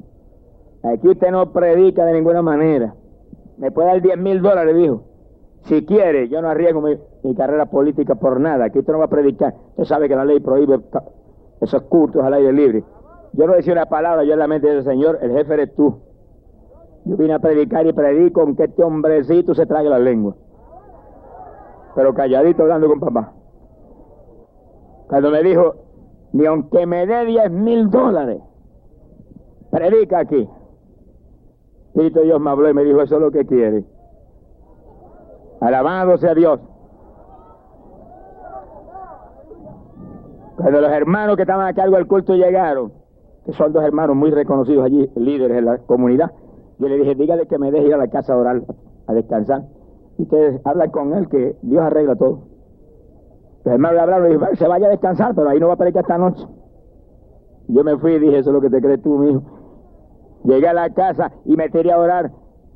[0.83, 2.95] Aquí usted no predica de ninguna manera.
[3.57, 5.03] Me puede dar 10 mil dólares, dijo.
[5.63, 8.67] Si quiere, yo no arriesgo mi, carrera política por nada.
[8.67, 9.55] Aquí usted no va a predicar.
[9.71, 10.79] Usted sabe que la ley prohíbe
[11.63, 12.85] esos cultos al aire libre.
[13.37, 15.99] Yo no decía una palabra, yo en la mente del Señor, el jefe eres tú.
[17.05, 20.37] Yo vine a predicar y predico con que este hombrecito se trague la lengua.
[21.97, 23.33] Pero calladito hablando con papá.
[25.09, 25.75] Cuando me dijo,
[26.33, 28.41] ni aunque me dé 10 mil dólares,
[29.71, 30.49] predica aquí.
[31.89, 33.85] Espíritu Dios me habló y me dijo, eso es lo que quiere.
[35.61, 36.61] Alabado sea Dios.
[40.57, 43.04] Cuando los hermanos que estaban a cargo del culto llegaron,
[43.45, 46.33] que son dos hermanos muy reconocidos allí, líderes en la comunidad,
[46.79, 48.63] yo le dije, dígale que me deje ir a la casa a orar,
[49.07, 49.63] a descansar.
[50.19, 52.41] Y ustedes hablan con él que Dios arregla todo.
[53.65, 55.77] Los hermanos le hablaron y dije, se vaya a descansar, pero ahí no va a
[55.77, 56.45] predicar esta noche.
[57.69, 59.43] Yo me fui y dije, eso es lo que te crees tú, hijo.
[60.45, 62.31] Llegué a la casa y me tiré a orar.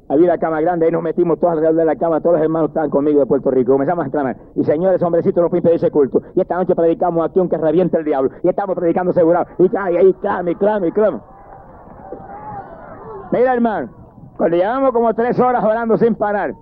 [0.09, 2.71] Había la cama grande, ahí nos metimos todos alrededor de la cama, todos los hermanos
[2.71, 3.73] estaban conmigo de Puerto Rico.
[3.73, 4.37] Comenzamos a clamar.
[4.55, 6.23] Y señores, hombrecitos, no pueden impedir ese culto.
[6.35, 8.31] Y esta noche predicamos aquí aunque reviente el diablo.
[8.43, 9.47] Y estamos predicando asegurado.
[9.59, 11.21] Y cae ahí, clame, clame, clame.
[13.33, 13.91] Mira, hermano,
[14.39, 16.55] cuando llevamos como tres horas orando sin parar,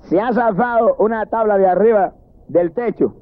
[0.00, 2.12] se ha zafado una tabla de arriba
[2.48, 3.14] del techo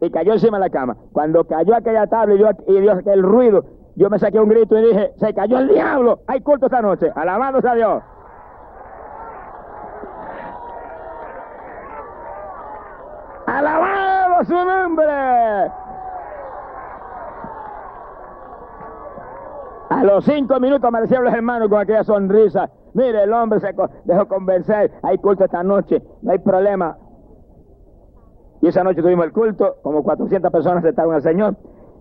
[0.00, 0.96] y cayó encima de la cama.
[1.12, 3.64] Cuando cayó aquella tabla y dio, y aquel ruido,
[3.96, 7.10] yo me saqué un grito y dije, se cayó el diablo, hay culto esta noche,
[7.14, 8.02] alabándose a Dios.
[13.54, 15.06] Alabado su nombre.
[19.90, 22.68] A los cinco minutos aparecieron los hermanos con aquella sonrisa.
[22.94, 23.72] Mire, el hombre se
[24.06, 24.90] dejó convencer.
[25.04, 26.98] Hay culto esta noche, no hay problema.
[28.60, 31.54] Y esa noche tuvimos el culto, como 400 personas estaban al Señor.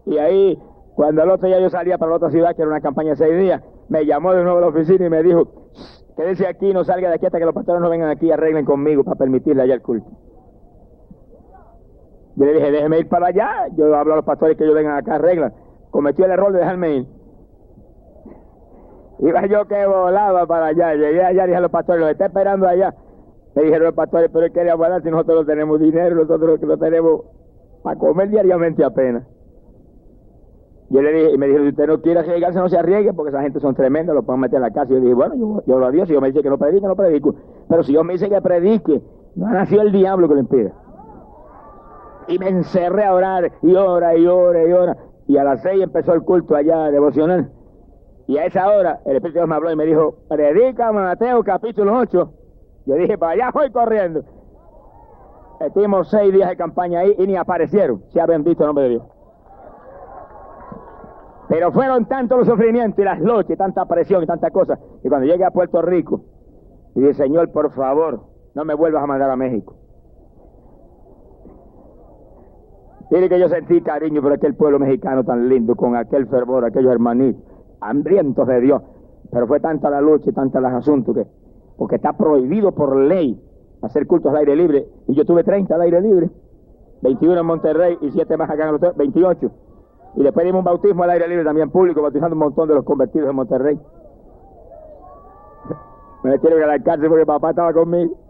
[0.08, 0.60] Y ahí
[0.96, 3.18] cuando el otro día yo salía para la otra ciudad, que era una campaña de
[3.18, 5.48] seis días, me llamó de nuevo a la oficina y me dijo,
[6.18, 8.66] quédese aquí, no salga de aquí hasta que los pastores no vengan aquí y arreglen
[8.66, 10.10] conmigo para permitirle allá el culto.
[12.36, 14.98] Yo le dije, déjeme ir para allá, yo hablo a los pastores que ellos vengan
[14.98, 15.54] acá, arreglan.
[15.92, 17.08] Cometí el error de dejarme ir.
[19.20, 22.68] Iba yo que volaba para allá, llegué allá, dije a los pastores, los está esperando
[22.68, 22.96] allá.
[23.56, 26.66] Me dijeron los pastores, pero ¿qué le hablar si nosotros no tenemos dinero, nosotros que
[26.66, 27.22] lo tenemos
[27.84, 29.24] para comer diariamente apenas?
[30.90, 33.30] Yo le dije, y me dijo, si usted no quiere arriesgarse, no se arriesgue, porque
[33.30, 34.92] esa gente son tremendas, lo pueden meter en la casa.
[34.92, 36.58] Y yo dije, bueno, yo, yo lo a Dios, si yo me dice que no
[36.58, 37.36] predique, no predico.
[37.70, 39.02] Pero si yo me dice que predique,
[39.36, 40.72] no ha nacido el diablo que lo impida.
[42.28, 44.98] Y me encerré a orar, y ora, y ora, y ora.
[45.28, 47.52] Y a las seis empezó el culto allá devocional.
[48.28, 51.44] Y a esa hora el Espíritu de Dios me habló y me dijo, predica Mateo
[51.44, 52.34] capítulo 8.
[52.86, 54.24] Yo dije, para allá voy corriendo.
[55.60, 58.04] Estuvimos seis días de campaña ahí y ni aparecieron.
[58.12, 59.04] Se ha bendito el nombre de Dios.
[61.50, 65.28] Pero fueron tantos los sufrimientos y las y tanta presión y tanta cosa, que cuando
[65.28, 66.22] llegué a Puerto Rico,
[66.96, 68.22] dije, Señor, por favor,
[68.56, 69.76] no me vuelvas a mandar a México.
[73.14, 76.92] Mire que yo sentí cariño por aquel pueblo mexicano tan lindo, con aquel fervor, aquellos
[76.92, 77.44] hermanitos,
[77.80, 78.82] hambrientos de Dios.
[79.32, 81.28] Pero fue tanta la lucha y tanta los asuntos que,
[81.78, 83.40] porque está prohibido por ley
[83.84, 84.88] hacer cultos al aire libre.
[85.08, 86.32] Y yo tuve 30 al aire libre,
[87.04, 89.52] 21 en Monterrey y 7 más acá en los 28.
[90.16, 92.84] Y después dimos un bautismo al aire libre también público, bautizando un montón de los
[92.84, 93.80] convertidos en Monterrey.
[96.24, 98.23] Me metieron a la cárcel porque papá estaba conmigo.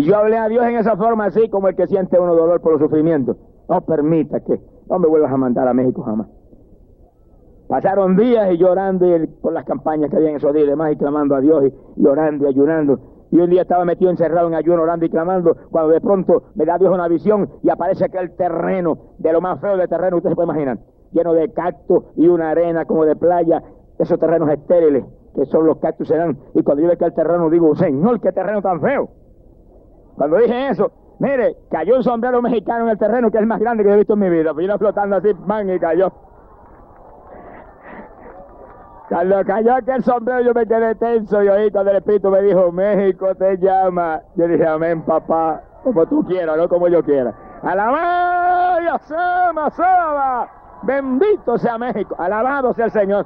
[0.00, 2.62] Y yo hablé a Dios en esa forma así como el que siente uno dolor
[2.62, 3.36] por los sufrimientos.
[3.68, 4.58] No permita que
[4.88, 6.26] no me vuelvas a mandar a México jamás.
[7.68, 9.06] Pasaron días y llorando
[9.42, 12.00] por las campañas que había en esos días y demás y clamando a Dios y,
[12.00, 12.98] y orando y ayunando.
[13.30, 16.64] Y un día estaba metido encerrado en ayuno, orando y clamando, cuando de pronto me
[16.64, 20.30] da Dios una visión y aparece aquel terreno, de lo más feo de terreno, usted
[20.30, 20.78] se puede imaginar,
[21.12, 23.62] lleno de cactus y una arena como de playa,
[23.98, 26.38] esos terrenos estériles, que son los cactus se dan.
[26.54, 29.10] Y cuando yo veo aquel terreno, digo, Señor, qué terreno tan feo.
[30.20, 33.58] Cuando dije eso, mire, cayó un sombrero mexicano en el terreno, que es el más
[33.58, 34.52] grande que he visto en mi vida.
[34.52, 36.12] Vino flotando así, man, y cayó.
[39.08, 42.70] Cuando cayó aquel sombrero yo me quedé tenso y oí cuando el Espíritu me dijo,
[42.70, 44.20] México te llama.
[44.36, 47.32] Yo dije, amén, papá, como tú quieras, no como yo quiera.
[47.62, 50.48] Alabado sea,
[50.82, 52.14] Bendito sea México.
[52.18, 53.24] Alabado sea el Señor.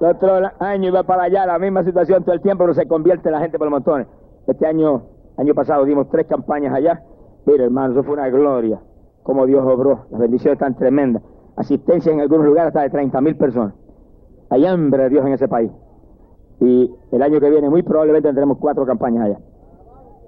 [0.00, 3.30] El otro año iba para allá, la misma situación todo el tiempo, pero se convierte
[3.30, 4.06] la gente por montones.
[4.46, 5.02] Este año,
[5.36, 7.02] año pasado dimos tres campañas allá.
[7.46, 8.80] Mira, hermano, eso fue una gloria.
[9.22, 11.22] Como Dios obró, las bendiciones tan tremendas.
[11.56, 13.74] Asistencia en algunos lugares hasta de 30 mil personas.
[14.50, 15.70] Hay hambre de Dios en ese país.
[16.60, 19.38] Y el año que viene muy probablemente tendremos cuatro campañas allá.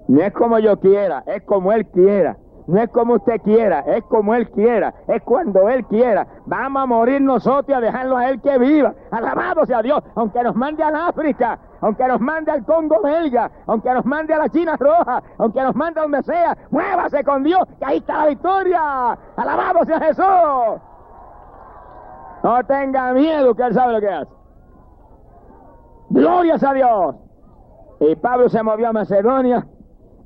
[0.07, 2.37] No es como yo quiera, es como Él quiera.
[2.65, 6.25] No es como usted quiera, es como Él quiera, es cuando Él quiera.
[6.45, 8.93] Vamos a morir nosotros y a dejarlo a Él que viva.
[9.11, 13.93] Alabado sea Dios, aunque nos mande a África, aunque nos mande al Congo belga, aunque
[13.93, 17.59] nos mande a la China roja, aunque nos mande a donde sea, muévase con Dios,
[17.79, 19.17] que ahí está la victoria.
[19.35, 20.81] Alabado sea Jesús.
[22.43, 24.31] No tenga miedo, que Él sabe lo que hace.
[26.09, 27.15] Glorias a Dios.
[27.99, 29.65] Y Pablo se movió a Macedonia,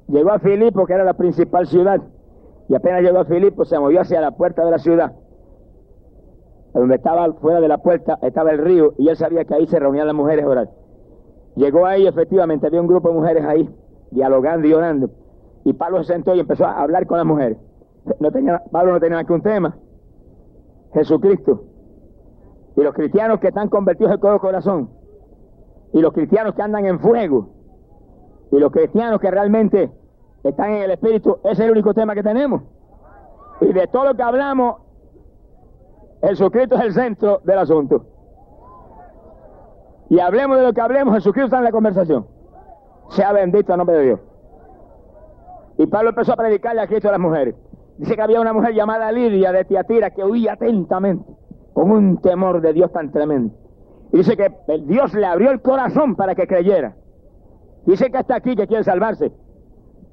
[0.08, 2.00] llegó a Filipo, que era la principal ciudad
[2.70, 5.14] y apenas llegó Filipo, se movió hacia la puerta de la ciudad.
[6.74, 9.80] Donde estaba fuera de la puerta estaba el río y él sabía que ahí se
[9.80, 10.70] reunían las mujeres a orar.
[11.56, 13.70] Llegó ahí, efectivamente, había un grupo de mujeres ahí,
[14.12, 15.10] dialogando y orando.
[15.64, 17.58] Y Pablo se sentó y empezó a hablar con las mujeres.
[18.20, 19.78] No tenía, Pablo no tenía un tema.
[20.94, 21.64] Jesucristo.
[22.76, 24.90] Y los cristianos que están convertidos en todo corazón.
[25.94, 27.50] Y los cristianos que andan en fuego.
[28.52, 29.92] Y los cristianos que realmente
[30.50, 32.62] están en el Espíritu, ese es el único tema que tenemos.
[33.62, 34.78] Y de todo lo que hablamos,
[36.22, 38.06] Jesucristo es el centro del asunto.
[40.10, 42.28] Y hablemos de lo que hablemos, Jesucristo está en la conversación.
[43.10, 44.20] Sea bendito el nombre de Dios.
[45.78, 47.56] Y Pablo empezó a predicarle a Cristo a las mujeres.
[47.98, 51.32] Dice que había una mujer llamada Lidia de Tiatira que oía atentamente,
[51.74, 53.54] con un temor de Dios tan tremendo.
[54.12, 54.52] Dice que
[54.86, 56.96] Dios le abrió el corazón para que creyera.
[57.86, 59.32] Dice que está aquí, que quiere salvarse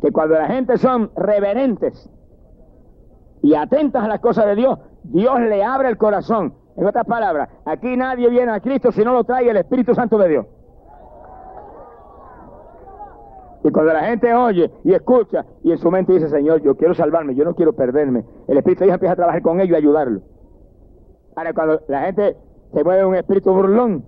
[0.00, 2.10] que cuando la gente son reverentes
[3.42, 6.54] y atentas a las cosas de Dios, Dios le abre el corazón.
[6.76, 10.18] En otras palabras, aquí nadie viene a Cristo si no lo trae el Espíritu Santo
[10.18, 10.46] de Dios.
[13.62, 16.94] Y cuando la gente oye y escucha y en su mente dice, Señor, yo quiero
[16.94, 20.20] salvarme, yo no quiero perderme, el Espíritu Dios empieza a trabajar con ellos y ayudarlo.
[21.36, 22.36] Ahora, cuando la gente
[22.72, 24.04] se mueve un espíritu burlón,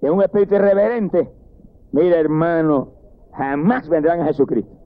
[0.00, 1.28] es un espíritu irreverente,
[1.90, 2.90] mire hermano,
[3.32, 4.81] jamás vendrán a Jesucristo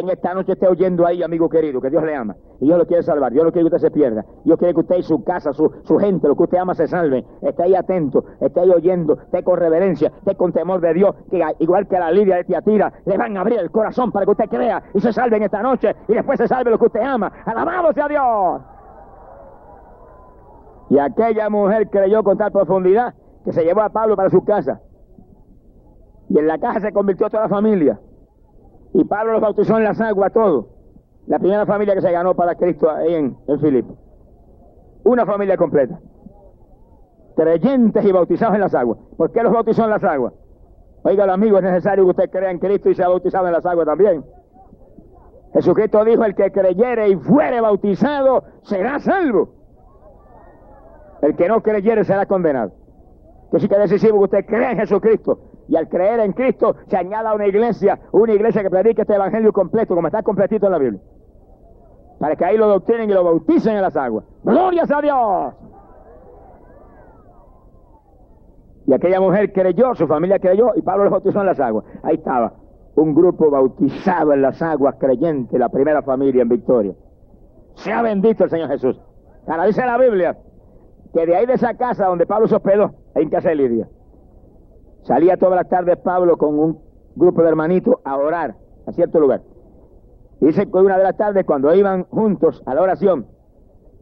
[0.00, 2.36] en esta noche esté oyendo ahí, amigo querido, que Dios le ama.
[2.60, 3.32] Y Dios lo quiere salvar.
[3.32, 4.24] Dios no quiere que usted se pierda.
[4.44, 7.24] Dios quiere que usted y su casa, su, gente, lo que usted ama, se salve.
[7.42, 11.42] Esté ahí atento, esté ahí oyendo, esté con reverencia, esté con temor de Dios, que
[11.58, 14.48] igual que la Lidia de Tiatira, le van a abrir el corazón para que usted
[14.48, 17.32] crea y se salve en esta noche y después se salve lo que usted ama.
[17.44, 18.62] Alabado sea Dios.
[20.90, 24.80] Y aquella mujer creyó con tal profundidad que se llevó a Pablo para su casa.
[26.28, 28.00] Y en la casa se convirtió toda la familia.
[28.94, 30.66] Y Pablo los bautizó en las aguas, todos.
[31.26, 33.96] La primera familia que se ganó para Cristo ahí en, en Filipo.
[35.04, 35.98] Una familia completa.
[37.36, 38.98] Creyentes y bautizados en las aguas.
[39.16, 40.32] ¿Por qué los bautizó en las aguas?
[41.02, 43.86] Oiga, amigo, es necesario que usted crea en Cristo y sea bautizado en las aguas
[43.86, 44.24] también.
[45.52, 49.50] Jesucristo dijo, el que creyere y fuere bautizado será salvo.
[51.22, 52.72] El que no creyere será condenado.
[53.58, 57.34] Sí que decisivo que usted crea en Jesucristo y al creer en Cristo se añada
[57.34, 61.00] una iglesia, una iglesia que predique este evangelio completo, como está completito en la Biblia.
[62.18, 64.24] Para que ahí lo doctrinen y lo bauticen en las aguas.
[64.42, 65.54] ¡Glorias a Dios!
[68.86, 71.84] Y aquella mujer creyó, su familia creyó, y Pablo los bautizó en las aguas.
[72.04, 72.54] Ahí estaba,
[72.94, 76.94] un grupo bautizado en las aguas, creyente, la primera familia en victoria.
[77.74, 78.98] Sea bendito el Señor Jesús.
[79.48, 80.38] Ahora dice la Biblia
[81.12, 83.88] que de ahí de esa casa donde Pablo se hospedó, en casa de Lidia,
[85.06, 86.80] Salía todas las tardes Pablo con un
[87.14, 89.40] grupo de hermanitos a orar a cierto lugar.
[90.40, 93.26] Dice que una de las tardes, cuando iban juntos a la oración,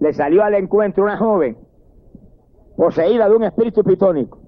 [0.01, 1.59] le salió al encuentro una joven
[2.79, 4.39] poseída de un espíritu pitónico.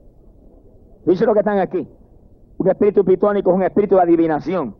[1.04, 1.86] Dice lo que están aquí.
[2.56, 4.76] Un espíritu pitónico es un espíritu de adivinación.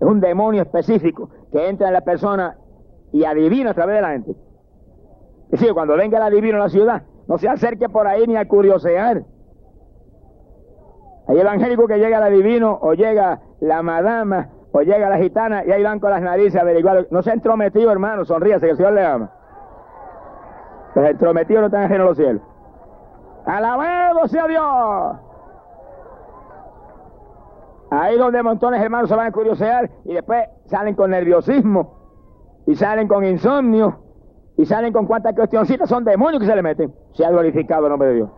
[0.00, 2.56] Es un demonio específico que entra en la persona
[3.12, 4.30] y adivina a través de la gente.
[4.30, 8.36] Es decir, cuando venga el adivino a la ciudad, no se acerque por ahí ni
[8.36, 9.24] a curiosear
[11.26, 15.72] hay evangélico que llega al adivino o llega la madama o llega la gitana y
[15.72, 17.06] ahí van con las narices averiguar.
[17.10, 19.30] No se ha entrometido, hermano, sonríase que el Señor le ama.
[20.94, 22.42] Los entrometidos no están ajenos a los cielos.
[23.46, 25.16] Alabado sea Dios.
[27.90, 31.98] Ahí donde montones hermanos se van a curiosear y después salen con nerviosismo
[32.66, 33.98] y salen con insomnio
[34.56, 36.94] y salen con cuantas cuestioncitas son demonios que se le meten.
[37.12, 38.30] Se ha glorificado el nombre de Dios.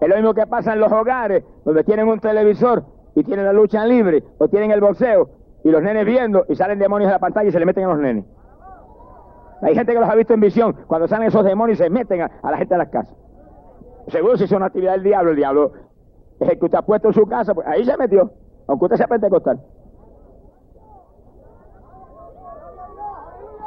[0.00, 2.84] Es lo mismo que pasa en los hogares, donde tienen un televisor
[3.14, 5.30] y tienen la lucha libre, o tienen el boxeo,
[5.64, 7.88] y los nenes viendo, y salen demonios de la pantalla y se le meten a
[7.88, 8.24] los nenes.
[9.62, 12.20] Hay gente que los ha visto en visión, cuando salen esos demonios y se meten
[12.20, 13.16] a, la gente de las casas.
[14.08, 15.72] seguro si es una actividad del diablo, el diablo
[16.40, 18.30] es el que usted ha puesto en su casa, pues ahí se metió,
[18.66, 19.58] aunque usted sea pentecostal.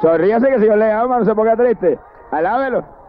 [0.00, 1.98] Sonríase que el Señor le ama, no se ponga triste.
[2.30, 2.99] Alábelo.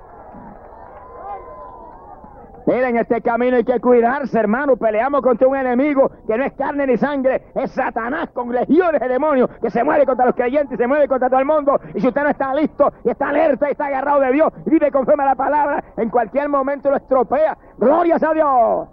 [2.66, 4.78] Miren, este camino hay que cuidarse, hermano.
[4.78, 9.08] Peleamos contra un enemigo que no es carne ni sangre, es Satanás con legiones de
[9.08, 11.80] demonios que se mueve contra los creyentes se mueve contra todo el mundo.
[11.94, 14.70] Y si usted no está listo y está alerta y está agarrado de Dios y
[14.70, 17.58] vive conforme a la palabra, en cualquier momento lo estropea.
[17.78, 18.90] ¡Glorias a Dios!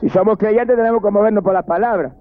[0.00, 2.12] Si somos creyentes tenemos que movernos por las palabras.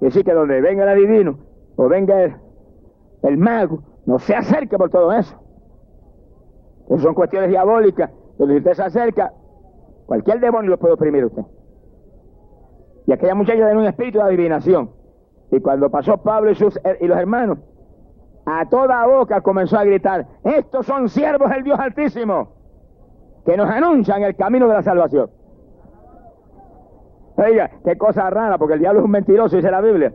[0.00, 1.38] Y decir que donde venga el adivino
[1.76, 2.36] o venga el,
[3.22, 5.36] el mago, no se acerque por todo eso.
[6.98, 9.32] Son cuestiones diabólicas, donde usted se acerca,
[10.06, 11.42] cualquier demonio lo puede oprimir usted.
[13.06, 14.90] Y aquella muchacha tenía un espíritu de adivinación.
[15.52, 17.58] Y cuando pasó Pablo y, sus, y los hermanos,
[18.46, 22.48] a toda boca comenzó a gritar, estos son siervos del Dios Altísimo,
[23.44, 25.30] que nos anuncian el camino de la salvación.
[27.36, 30.12] Oiga, qué cosa rara, porque el diablo es un mentiroso, dice la Biblia.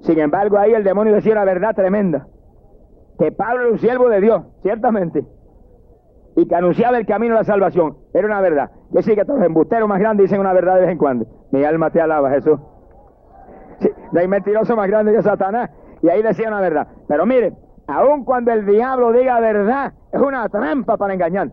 [0.00, 2.26] Sin embargo, ahí el demonio decía una verdad tremenda.
[3.18, 5.24] Que Pablo era un siervo de Dios, ciertamente.
[6.36, 7.96] Y que anunciaba el camino de la salvación.
[8.14, 8.70] Era una verdad.
[8.92, 11.26] Que sí, que todos los embusteros más grandes dicen una verdad de vez en cuando.
[11.50, 12.58] Mi alma te alaba, Jesús.
[13.80, 15.70] Sí, hay mentiroso más grande que Satanás.
[16.02, 16.88] Y ahí decía una verdad.
[17.06, 17.52] Pero mire,
[17.86, 21.50] aun cuando el diablo diga verdad, es una trampa para engañar.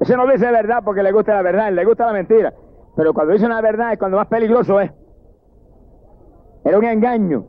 [0.00, 2.54] Ese no dice verdad porque le gusta la verdad, le gusta la mentira.
[2.96, 4.90] Pero cuando dice una verdad es cuando más peligroso es.
[6.64, 7.44] Era un engaño.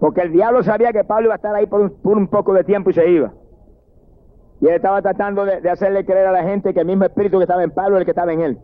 [0.00, 2.90] Porque el diablo sabía que Pablo iba a estar ahí por un, poco de tiempo
[2.90, 3.32] y se iba.
[4.62, 7.42] Y él estaba tratando de, hacerle creer a la gente que el mismo espíritu que
[7.42, 8.58] estaba en Pablo es el que estaba en él.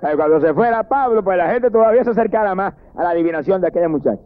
[0.00, 3.60] Pero cuando se fuera Pablo, pues la gente todavía se acercara más a la adivinación
[3.60, 4.20] de aquella muchacha.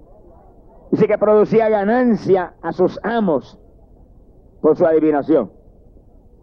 [0.90, 3.60] Dice que producía ganancia a sus amos
[4.62, 5.52] por su adivinación.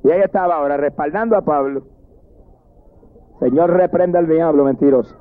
[0.03, 1.81] Y ella estaba ahora respaldando a Pablo.
[3.39, 5.15] Señor, reprenda al diablo mentiroso.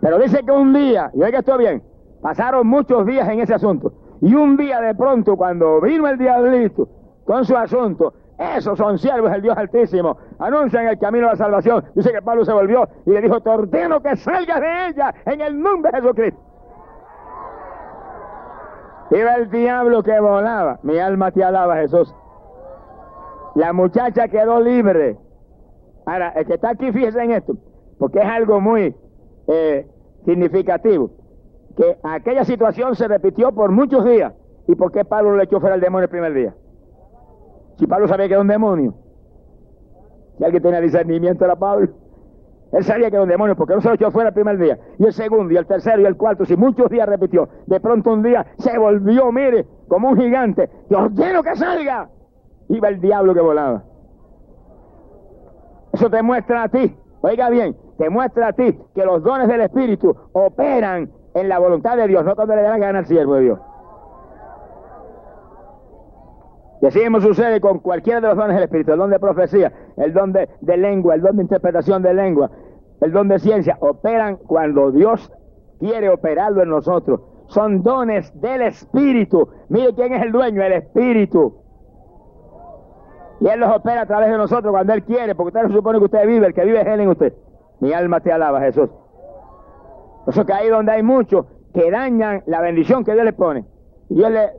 [0.00, 1.82] Pero dice que un día, y oiga esto bien,
[2.22, 3.92] pasaron muchos días en ese asunto.
[4.24, 6.88] Y un día de pronto, cuando vino el diablito
[7.26, 11.84] con su asunto, esos son siervos del Dios Altísimo, anuncian el camino a la salvación.
[11.94, 15.42] Dice que Pablo se volvió y le dijo, te ordeno que salgas de ella en
[15.42, 16.40] el nombre de Jesucristo.
[19.10, 20.78] Iba el diablo que volaba.
[20.82, 22.14] Mi alma te alaba, Jesús.
[23.56, 25.18] La muchacha quedó libre.
[26.06, 27.56] Ahora, el que está aquí, fíjese en esto,
[27.98, 28.96] porque es algo muy
[29.48, 29.86] eh,
[30.24, 31.10] significativo.
[31.76, 34.32] Que aquella situación se repitió por muchos días.
[34.66, 36.54] ¿Y por qué Pablo le echó fuera el demonio el primer día?
[37.78, 38.94] Si Pablo sabía que era un demonio.
[40.38, 41.88] Si alguien tenía discernimiento era Pablo.
[42.72, 44.78] Él sabía que era un demonio, porque no se lo echó fuera el primer día.
[44.98, 47.48] Y el segundo, y el tercero, y el cuarto, si muchos días repitió.
[47.66, 50.68] De pronto un día se volvió, mire, como un gigante.
[50.90, 52.08] Yo quiero que salga
[52.68, 53.84] iba el diablo que volaba.
[55.92, 59.60] Eso te muestra a ti, oiga bien, te muestra a ti que los dones del
[59.60, 63.42] Espíritu operan en la voluntad de Dios, no cuando le dan gana al siervo de
[63.42, 63.58] Dios.
[66.80, 69.72] Y así mismo sucede con cualquiera de los dones del Espíritu, el don de profecía,
[69.96, 72.50] el don de, de, lengua, el don de interpretación de lengua,
[73.00, 75.32] el don de ciencia, operan cuando Dios
[75.78, 77.20] quiere operarlo en nosotros.
[77.48, 79.48] Son dones del Espíritu.
[79.68, 81.54] Mire quién es el dueño, el Espíritu.
[83.40, 85.98] Y Él los opera a través de nosotros cuando Él quiere, porque usted no supone
[85.98, 87.34] que usted vive, el que vive es Él en usted.
[87.80, 88.88] Mi alma te alaba, Jesús.
[90.26, 93.64] Eso que ahí donde hay muchos que dañan la bendición que Dios le pone.
[94.08, 94.52] Y Dios le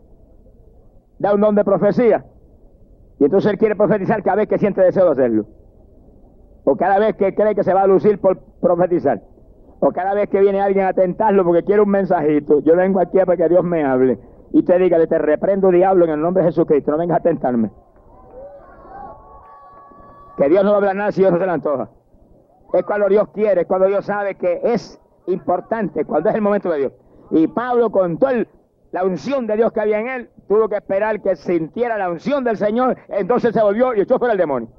[1.19, 2.25] da un don de profecía.
[3.19, 5.45] Y entonces Él quiere profetizar cada vez que siente deseo de hacerlo.
[6.65, 9.21] O cada vez que cree que se va a lucir por profetizar.
[9.79, 12.59] O cada vez que viene alguien a tentarlo porque quiere un mensajito.
[12.61, 14.19] Yo vengo aquí para que Dios me hable.
[14.51, 16.91] Y te diga, te reprendo diablo en el nombre de Jesucristo.
[16.91, 17.71] No vengas a tentarme.
[20.37, 21.89] Que Dios no habla nada si Dios no se le antoja.
[22.73, 26.69] Es cuando Dios quiere, es cuando Dios sabe que es importante, cuando es el momento
[26.69, 26.93] de Dios.
[27.31, 28.45] Y Pablo, con toda
[28.91, 32.43] la unción de Dios que había en él, tuvo que esperar que sintiera la unción
[32.43, 34.69] del Señor, entonces se volvió y echó fuera el demonio.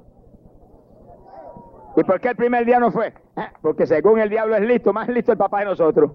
[1.95, 3.13] ¿Y por qué el primer día no fue?
[3.35, 6.11] Ah, porque según el diablo es listo, más listo el papá de nosotros.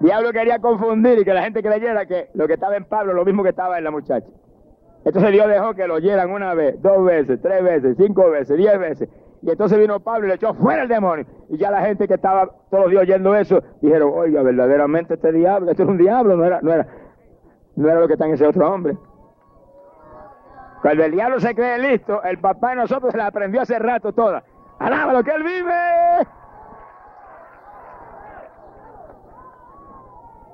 [0.00, 3.12] El diablo quería confundir y que la gente creyera que lo que estaba en Pablo
[3.12, 4.26] lo mismo que estaba en la muchacha.
[5.04, 8.78] Entonces Dios dejó que lo oyeran una vez, dos veces, tres veces, cinco veces, diez
[8.78, 9.08] veces.
[9.42, 11.26] Y entonces vino Pablo y le echó fuera el demonio.
[11.48, 15.32] Y ya la gente que estaba todos los días oyendo eso, dijeron, oiga, verdaderamente este
[15.32, 16.86] diablo, este es un diablo, no era, no era,
[17.74, 18.96] no era lo que está en ese otro hombre.
[20.80, 24.12] Cuando el diablo se cree listo, el papá de nosotros se la aprendió hace rato
[24.12, 24.44] toda.
[24.78, 26.26] Alaba lo que él vive.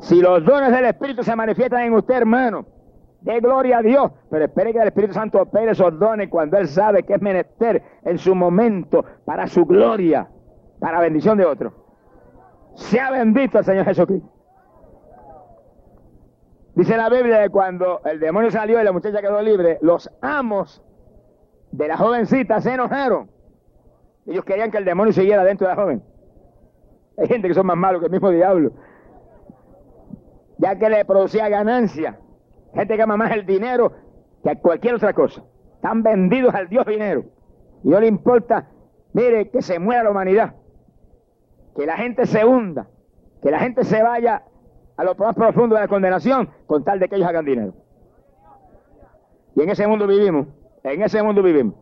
[0.00, 2.64] Si los dones del Espíritu se manifiestan en usted, hermano,
[3.20, 6.68] de gloria a Dios, pero espere que el Espíritu Santo opere esos dones cuando Él
[6.68, 10.28] sabe que es menester en su momento para su gloria,
[10.78, 11.72] para bendición de otros.
[12.74, 14.28] Sea bendito el Señor Jesucristo.
[16.74, 20.80] Dice la Biblia que cuando el demonio salió y la muchacha quedó libre, los amos
[21.72, 23.28] de la jovencita se enojaron.
[24.26, 26.02] Ellos querían que el demonio siguiera dentro de la joven.
[27.16, 28.70] Hay gente que son más malos que el mismo diablo.
[30.58, 32.20] Ya que le producía ganancia.
[32.74, 33.92] Gente que ama más el dinero
[34.42, 35.42] que cualquier otra cosa.
[35.74, 37.24] Están vendidos al Dios dinero.
[37.84, 38.68] Y no le importa,
[39.12, 40.54] mire, que se muera la humanidad.
[41.76, 42.88] Que la gente se hunda.
[43.42, 44.42] Que la gente se vaya
[44.96, 47.72] a lo más profundo de la condenación con tal de que ellos hagan dinero.
[49.54, 50.48] Y en ese mundo vivimos.
[50.82, 51.74] En ese mundo vivimos.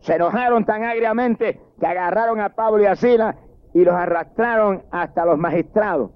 [0.00, 3.36] Se enojaron tan agriamente que agarraron a Pablo y a Sila
[3.74, 6.10] y los arrastraron hasta los magistrados,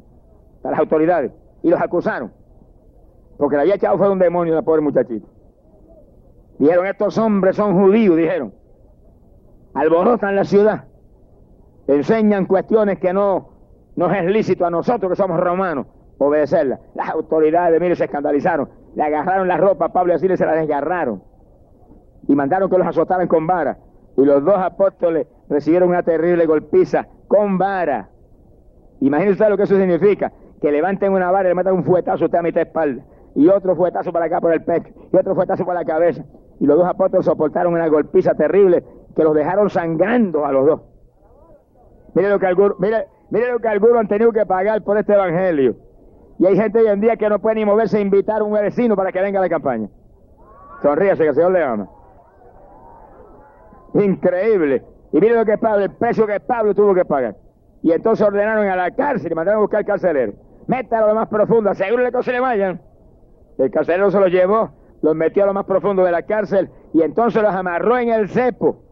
[0.57, 1.33] hasta las autoridades,
[1.63, 2.33] y los acusaron.
[3.41, 5.27] Porque le había echado fue un demonio la pobre muchachita.
[6.59, 8.53] Dijeron, estos hombres son judíos, dijeron.
[9.75, 10.85] Alborotan la ciudad.
[11.89, 13.49] Enseñan cuestiones que no
[13.97, 15.87] nos es lícito a nosotros que somos romanos
[16.19, 16.81] obedecerlas.
[16.95, 18.69] Las autoridades, mire, se escandalizaron.
[18.95, 21.23] Le agarraron la ropa a Pablo y así se la desgarraron
[22.29, 23.79] y mandaron que los azotaran con vara.
[24.17, 28.11] Y los dos apóstoles recibieron una terrible golpiza con vara.
[29.01, 30.33] Imagínense lo que eso significa.
[30.61, 33.03] Que levanten una vara y le metan un fuetazo a usted a mitad de espalda.
[33.41, 34.93] Y otro fuetazo para acá por el pecho.
[35.11, 36.23] Y otro fuetazo por la cabeza.
[36.61, 38.85] Y los dos apóstoles soportaron una golpiza terrible
[39.17, 40.81] que los dejaron sangrando a los dos.
[42.13, 45.15] Mire lo que algunos, mire, mire lo que algunos han tenido que pagar por este
[45.15, 45.75] evangelio.
[46.39, 48.53] Y hay gente hoy en día que no puede ni moverse e invitar a un
[48.53, 49.89] vecino para que venga a la campaña.
[50.83, 51.89] Sonríase que el Señor le ama.
[53.95, 54.85] Increíble.
[55.13, 57.37] Y mire lo que es Pablo, el precio que Pablo tuvo que pagar.
[57.83, 60.35] Y entonces ordenaron a la cárcel y mandaron a buscar al carcelero.
[60.67, 62.90] Métalo a lo más profundo, asegúrele que se le vayan.
[63.61, 64.71] El carcelero se los llevó,
[65.03, 68.31] los metió a lo más profundo de la cárcel y entonces los amarró en el
[68.31, 68.83] cepo,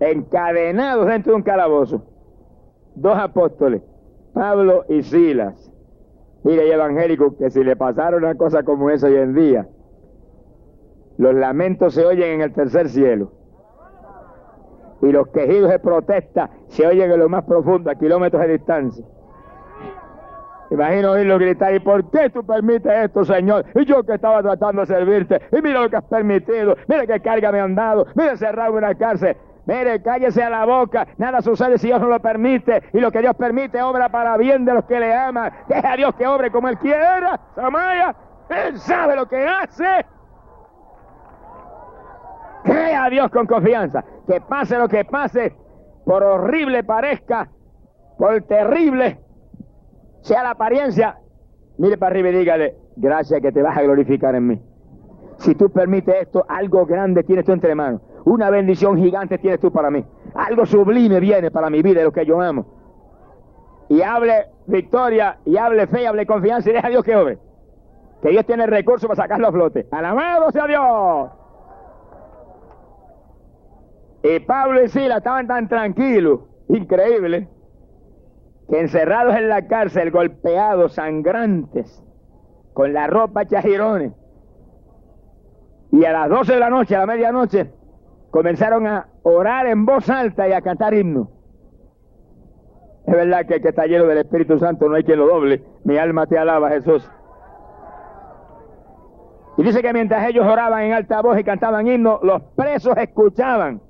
[0.00, 2.02] encadenados dentro de un calabozo.
[2.96, 3.82] Dos apóstoles,
[4.34, 5.72] Pablo y Silas.
[6.42, 9.68] Mire, evangélico, que si le pasara una cosa como esa hoy en día,
[11.16, 13.30] los lamentos se oyen en el tercer cielo
[15.00, 19.06] y los quejidos de protesta se oyen en lo más profundo, a kilómetros de distancia.
[20.70, 23.64] Imagino oírlo gritar, ¿y por qué tú permites esto, Señor?
[23.74, 27.20] Y yo que estaba tratando de servirte, y mira lo que has permitido, mira qué
[27.20, 29.36] carga me han dado, mira cerrado en una cárcel.
[29.64, 33.20] Mire, cállese a la boca, nada sucede si Dios no lo permite, y lo que
[33.20, 35.52] Dios permite obra para bien de los que le aman.
[35.68, 38.14] Deja a Dios que obre como Él quiera, Samaya,
[38.48, 40.06] Él sabe lo que hace.
[42.64, 44.04] Crea a Dios con confianza.
[44.26, 45.54] Que pase lo que pase,
[46.04, 47.48] por horrible parezca,
[48.18, 49.18] por terrible
[50.28, 51.18] sea la apariencia,
[51.78, 54.62] mire para arriba y dígale, gracias que te vas a glorificar en mí.
[55.38, 58.02] Si tú permites esto, algo grande tienes tú entre manos.
[58.26, 60.04] Una bendición gigante tienes tú para mí.
[60.34, 62.66] Algo sublime viene para mi vida, lo que yo amo.
[63.88, 67.38] Y hable victoria, y hable fe, y hable confianza, y deja a Dios que obre.
[68.20, 69.86] Que Dios tiene recursos para sacarlo a flote.
[69.90, 71.30] Alabado sea Dios.
[74.24, 77.48] Y Pablo y Sila estaban tan tranquilos, increíble,
[78.68, 82.04] que encerrados en la cárcel, golpeados, sangrantes,
[82.74, 84.12] con la ropa chajirones.
[85.90, 87.72] Y a las 12 de la noche, a la medianoche,
[88.30, 91.28] comenzaron a orar en voz alta y a cantar himnos.
[93.06, 95.64] Es verdad que el que está lleno del Espíritu Santo no hay quien lo doble.
[95.84, 97.10] Mi alma te alaba, Jesús.
[99.56, 103.80] Y dice que mientras ellos oraban en alta voz y cantaban himnos, los presos escuchaban.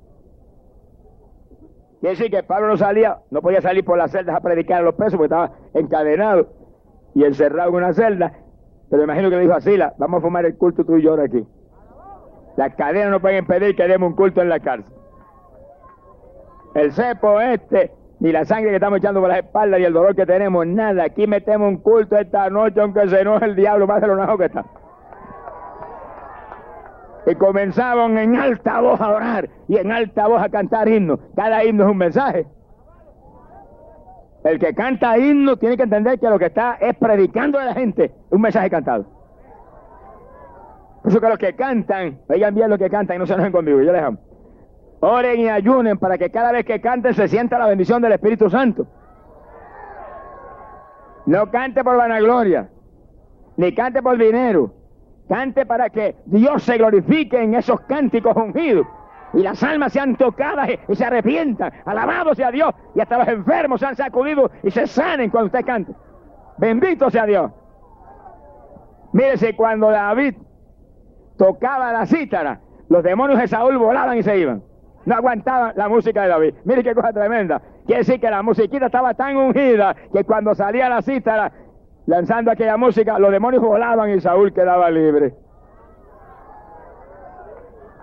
[1.99, 4.83] Quiere decir que Pablo no salía, no podía salir por las celdas a predicar a
[4.83, 6.47] los presos porque estaba encadenado
[7.13, 8.33] y encerrado en una celda.
[8.89, 11.11] Pero imagino que le dijo a Sila, vamos a formar el culto tú y yo
[11.11, 11.45] ahora aquí.
[12.55, 14.93] Las cadenas no pueden impedir que demos un culto en la cárcel.
[16.73, 20.15] El cepo este, ni la sangre que estamos echando por las espaldas y el dolor
[20.15, 21.03] que tenemos, nada.
[21.03, 24.45] Aquí metemos un culto esta noche, aunque se enoje el diablo más de lo que
[24.45, 24.65] está
[27.29, 31.19] y comenzaban en alta voz a orar y en alta voz a cantar himnos.
[31.35, 32.47] Cada himno es un mensaje.
[34.43, 37.73] El que canta himno tiene que entender que lo que está es predicando a la
[37.73, 39.05] gente un mensaje cantado.
[41.01, 43.51] Por eso que los que cantan, oigan bien lo que cantan y no se enojen
[43.51, 44.17] conmigo, yo les amo.
[45.01, 48.49] Oren y ayunen para que cada vez que canten se sienta la bendición del Espíritu
[48.49, 48.87] Santo.
[51.25, 52.69] No cante por vanagloria,
[53.55, 54.73] ni cante por dinero,
[55.29, 58.87] Cante para que Dios se glorifique en esos cánticos ungidos.
[59.33, 61.71] Y las almas sean tocadas y se arrepientan.
[61.85, 62.73] Alabado sea Dios.
[62.95, 65.93] Y hasta los enfermos sean sacudidos y se sanen cuando usted cante.
[66.57, 67.51] Bendito sea Dios.
[69.13, 70.33] Mírese, cuando David
[71.37, 72.59] tocaba la cítara,
[72.89, 74.63] los demonios de Saúl volaban y se iban.
[75.05, 76.55] No aguantaban la música de David.
[76.65, 77.61] Mire qué cosa tremenda.
[77.85, 81.51] Quiere decir que la musiquita estaba tan ungida que cuando salía la cítara
[82.09, 85.35] lanzando aquella música, los demonios volaban y Saúl quedaba libre.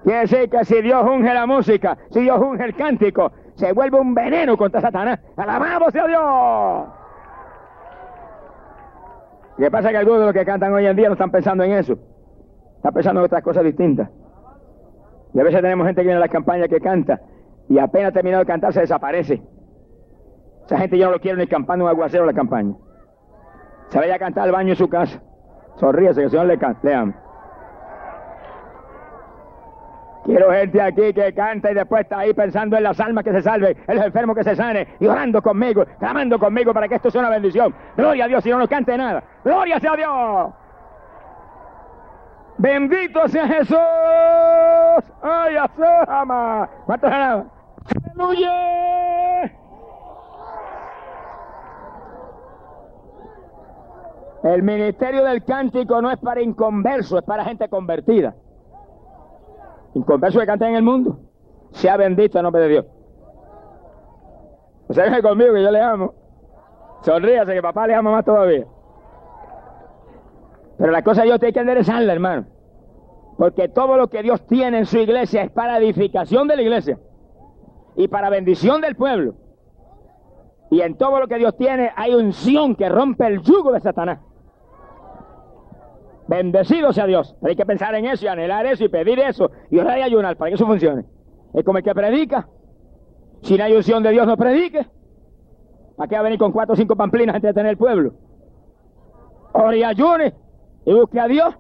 [0.04, 3.98] Quiere decir que si Dios unge la música, si Dios unge el cántico, se vuelve
[3.98, 5.18] un veneno contra Satanás.
[5.36, 6.86] ¡Alabado sea Dios!
[9.59, 11.64] Lo que pasa que algunos de los que cantan hoy en día no están pensando
[11.64, 11.98] en eso.
[12.76, 14.09] Están pensando en otras cosas distintas.
[15.34, 17.20] Y a veces tenemos gente que viene a las campañas que canta
[17.68, 19.42] y apenas terminado de cantar se desaparece.
[20.66, 22.74] Esa gente ya no lo quiere ni campando un aguacero en la campaña.
[23.89, 25.20] Se vaya a cantar al baño en su casa.
[25.76, 27.14] Sonríese que el Señor le, ama.
[30.24, 33.43] Quiero gente aquí que canta y después está ahí pensando en las almas que se
[33.43, 37.11] salven, en los enfermos que se sane, y orando conmigo, clamando conmigo para que esto
[37.11, 37.72] sea una bendición.
[37.97, 39.22] Gloria a Dios, si no nos cante nada.
[39.45, 40.53] Gloria sea Dios.
[42.59, 43.78] Bendito sea Jesús.
[45.22, 45.57] Ay,
[46.09, 46.68] ama.
[46.87, 47.12] ¿Cuántos?
[48.16, 48.51] Aleluya.
[54.55, 58.36] El ministerio del cántico no es para inconversos, es para gente convertida.
[59.94, 61.18] Inconversos que cantan en el mundo.
[61.72, 62.86] Sea bendito el nombre de Dios.
[64.88, 66.14] O sea, conmigo que yo le amo.
[67.03, 68.66] Sonríase que papá le ama más todavía.
[70.78, 72.47] Pero la cosa Dios tiene que enderezarla, hermano.
[73.38, 77.01] Porque todo lo que Dios tiene en su iglesia es para edificación de la iglesia.
[77.97, 79.34] Y para bendición del pueblo.
[80.70, 84.20] Y en todo lo que Dios tiene hay unción que rompe el yugo de Satanás.
[86.29, 87.37] Bendecido sea Dios.
[87.43, 90.37] hay que pensar en eso y anhelar eso y pedir eso y orar y ayunar
[90.37, 91.05] para que eso funcione.
[91.55, 92.49] Es como el que predica.
[93.43, 94.87] Si no hay unción de Dios, no predique.
[95.97, 98.12] ¿Para qué va a venir con cuatro o cinco pamplinas antes de tener el pueblo?
[99.53, 100.35] Ore y ayune
[100.85, 101.55] y busque a Dios.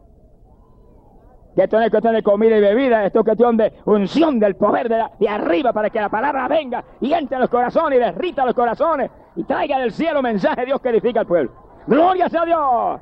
[1.54, 5.02] Que es cuestión de comida y bebida, esto es cuestión de unción del poder de,
[5.18, 8.54] de arriba para que la palabra venga y entre a los corazones y derrita los
[8.54, 11.50] corazones y traiga del cielo mensaje de Dios que edifica al pueblo.
[11.86, 13.00] Gloria sea Dios.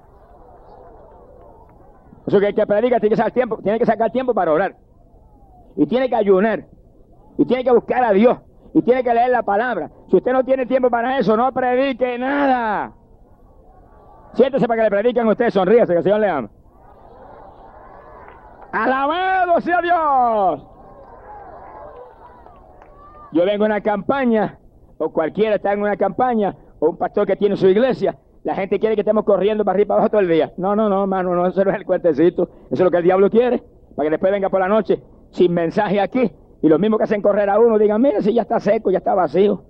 [2.27, 4.77] Eso que el que predica tiene que sacar tiempo, tiene que sacar tiempo para orar.
[5.77, 6.65] Y tiene que ayunar.
[7.37, 8.39] Y tiene que buscar a Dios.
[8.73, 9.91] Y tiene que leer la palabra.
[10.11, 12.93] Si usted no tiene tiempo para eso, no predique nada.
[14.35, 16.51] Siéntese para que le prediquen a usted, sonríese, que el Señor le ama.
[18.73, 20.67] Alabado sea Dios.
[23.33, 24.59] Yo vengo a una campaña,
[24.99, 28.79] o cualquiera está en una campaña, o un pastor que tiene su iglesia, la gente
[28.79, 30.53] quiere que estemos corriendo para arriba para abajo todo el día.
[30.59, 32.45] No, no, no, hermano, no, eso no es el cuentecito.
[32.67, 33.63] Eso es lo que el diablo quiere.
[33.97, 36.31] Para que después venga por la noche sin mensaje aquí.
[36.63, 38.99] Y los mismos que hacen correr a uno digan, mira, si ya está seco, ya
[38.99, 39.63] está vacío.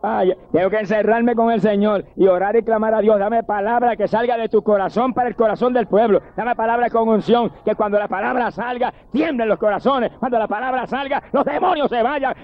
[0.00, 3.18] Tengo que encerrarme con el Señor y orar y clamar a Dios.
[3.18, 6.22] Dame palabra que salga de tu corazón para el corazón del pueblo.
[6.36, 7.52] Dame palabra con unción.
[7.64, 10.10] Que cuando la palabra salga, tiemblen los corazones.
[10.18, 12.34] Cuando la palabra salga, los demonios se vayan.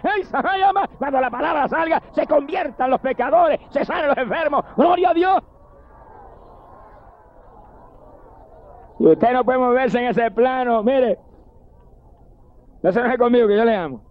[0.98, 4.64] Cuando la palabra salga, se conviertan los pecadores, se salen los enfermos.
[4.76, 5.42] Gloria a Dios.
[8.98, 10.82] Y usted no puede moverse en ese plano.
[10.82, 11.18] Mire,
[12.82, 14.05] no se enoje conmigo que yo le amo.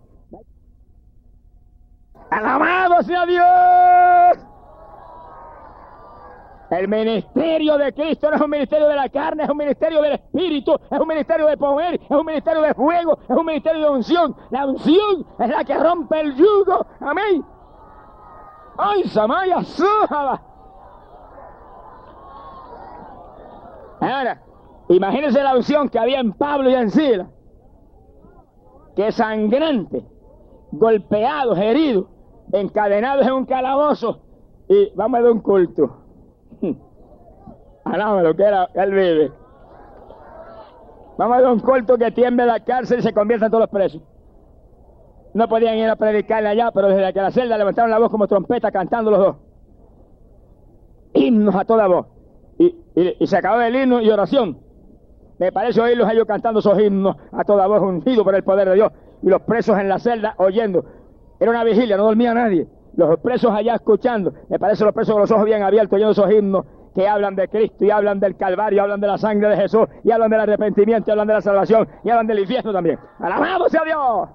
[2.29, 4.45] Alabado sea Dios.
[6.71, 10.13] El ministerio de Cristo no es un ministerio de la carne, es un ministerio del
[10.13, 13.89] Espíritu, es un ministerio de poder, es un ministerio de fuego, es un ministerio de
[13.89, 14.35] unción.
[14.49, 16.85] La unción es la que rompe el yugo.
[16.99, 17.45] Amén.
[18.77, 20.41] ¡Ay, Samaya, sújala!
[24.01, 24.41] Ahora,
[24.89, 27.27] imagínense la unción que había en Pablo y en Sila.
[28.95, 30.05] Que sangrante,
[30.71, 32.07] golpeados, heridos,
[32.59, 34.21] encadenados en un calabozo
[34.67, 35.97] y vamos a dar un culto.
[37.85, 39.31] Alaba lo que era, él vive.
[41.17, 44.01] Vamos a dar un culto que tiemble la cárcel y se convierta todos los presos.
[45.33, 48.27] No podían ir a predicarle allá, pero desde que la celda levantaron la voz como
[48.27, 49.35] trompeta cantando los dos.
[51.13, 52.07] Himnos a toda voz.
[52.57, 54.57] Y, y se acabó el himno y oración.
[55.37, 58.75] Me parece oírlos ellos cantando esos himnos a toda voz, ungidos por el poder de
[58.75, 58.91] Dios.
[59.21, 60.85] Y los presos en la celda oyendo.
[61.39, 62.67] Era una vigilia, no dormía nadie.
[62.95, 64.33] Los presos allá escuchando.
[64.49, 66.65] Me parece los presos con los ojos bien abiertos, oyendo esos himnos
[66.95, 70.11] que hablan de Cristo y hablan del Calvario, hablan de la sangre de Jesús y
[70.11, 72.97] hablan del arrepentimiento y hablan de la salvación y hablan del infierno también.
[73.19, 74.29] ¡Alabado sea Dios!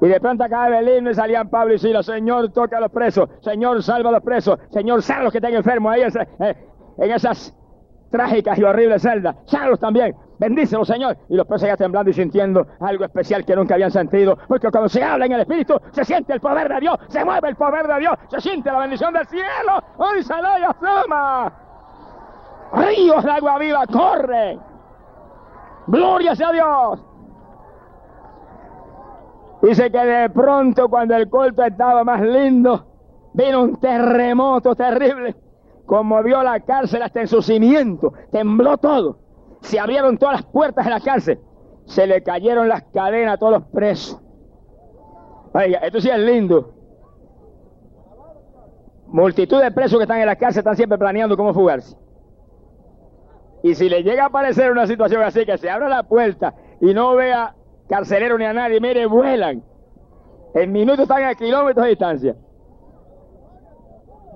[0.00, 2.90] Y de pronto acá el himno y salían Pablo y Silas, Señor, toca a los
[2.90, 6.56] presos, Señor, salva a los presos, Señor, salva a los que están enfermos ahí eh,
[6.98, 7.56] en esas
[8.10, 10.14] trágicas y horribles celdas, salva también.
[10.38, 11.16] Bendícelo, Señor.
[11.28, 14.36] Y los presos ya temblando y sintiendo algo especial que nunca habían sentido.
[14.48, 17.48] Porque cuando se habla en el Espíritu, se siente el poder de Dios, se mueve
[17.50, 19.82] el poder de Dios, se siente la bendición del cielo.
[19.96, 21.52] ¡Hoy y asoma!
[22.72, 24.60] Ríos de agua viva corren.
[25.86, 27.04] Gloria sea Dios.
[29.62, 32.86] Dice que de pronto cuando el culto estaba más lindo,
[33.32, 35.36] vino un terremoto terrible.
[35.86, 38.12] Conmovió la cárcel hasta en su cimiento.
[38.30, 39.23] Tembló todo.
[39.64, 41.40] Se abrieron todas las puertas de la cárcel.
[41.86, 44.20] Se le cayeron las cadenas a todos los presos.
[45.54, 46.74] Oiga, esto sí es lindo.
[49.06, 51.96] Multitud de presos que están en la cárcel están siempre planeando cómo fugarse.
[53.62, 56.92] Y si le llega a aparecer una situación así, que se abra la puerta y
[56.92, 57.54] no vea
[57.88, 59.62] carcelero ni a nadie, mire, vuelan.
[60.54, 62.36] En minutos están a kilómetros de distancia.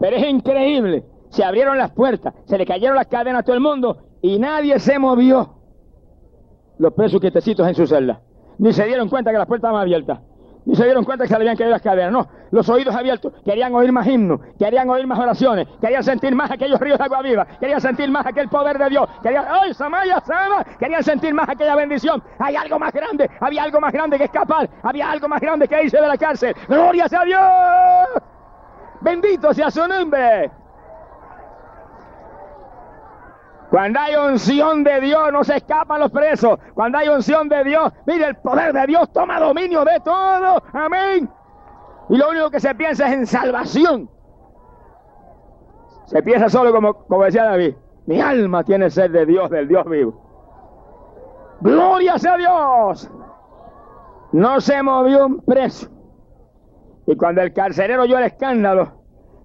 [0.01, 1.05] Pero es increíble.
[1.29, 4.79] Se abrieron las puertas, se le cayeron las cadenas a todo el mundo y nadie
[4.79, 5.55] se movió.
[6.79, 8.21] Los presos quietecitos en su celda.
[8.59, 10.21] Ni se dieron cuenta que las puertas estaban abiertas.
[10.65, 12.13] Ni se dieron cuenta que se habían caído las cadenas.
[12.13, 13.33] No, los oídos abiertos.
[13.45, 17.23] Querían oír más himnos, querían oír más oraciones, querían sentir más aquellos ríos de agua
[17.23, 19.09] viva, querían sentir más aquel poder de Dios.
[19.23, 20.65] Querían, ¡ay, Samaya, Sama!
[20.79, 22.23] Querían sentir más aquella bendición.
[22.39, 25.85] Hay algo más grande, había algo más grande que escapar, había algo más grande que
[25.85, 26.55] irse de la cárcel.
[26.69, 28.23] ¡Gloria sea Dios!
[29.01, 30.51] Bendito sea su nombre.
[33.71, 36.59] Cuando hay unción de Dios, no se escapan los presos.
[36.75, 40.63] Cuando hay unción de Dios, mire, el poder de Dios toma dominio de todo.
[40.73, 41.29] Amén.
[42.09, 44.11] Y lo único que se piensa es en salvación.
[46.07, 47.75] Se piensa solo como, como decía David.
[48.07, 51.59] Mi alma tiene sed de Dios, del Dios vivo.
[51.61, 53.11] Gloria sea Dios.
[54.33, 55.89] No se movió un preso.
[57.07, 59.03] Y cuando el carcelero oyó el escándalo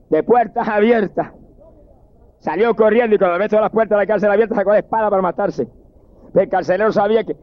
[0.09, 1.33] de puertas abiertas,
[2.43, 5.09] Salió corriendo y cuando ve todas las puertas de la cárcel abiertas sacó la espada
[5.09, 5.65] para matarse.
[6.35, 7.37] El carcelero sabía que,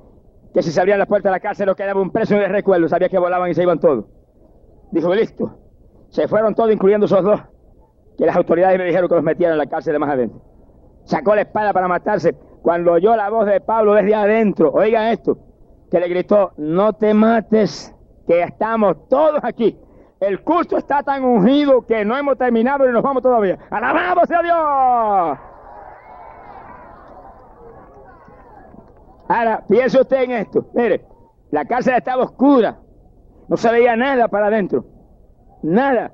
[0.53, 2.86] que si se abrían las puertas de la cárcel no quedaba un preso de recuerdo,
[2.86, 4.05] sabía que volaban y se iban todos.
[4.92, 5.57] Dijo, listo.
[6.11, 7.40] Se fueron todos, incluyendo esos dos,
[8.18, 10.42] que las autoridades me dijeron que los metieran en la cárcel de más adentro.
[11.05, 12.34] Sacó la espada para matarse.
[12.61, 15.38] Cuando oyó la voz de Pablo desde adentro, oigan esto,
[15.90, 17.96] que le gritó, no te mates,
[18.26, 19.78] que estamos todos aquí.
[20.21, 23.59] El culto está tan ungido que no hemos terminado y nos vamos todavía.
[23.71, 25.39] ¡Alabado sea Dios!
[29.29, 30.66] Ahora, piense usted en esto.
[30.75, 31.07] Mire,
[31.51, 32.79] la cárcel estaba oscura.
[33.49, 34.85] No se veía nada para adentro.
[35.62, 36.12] Nada.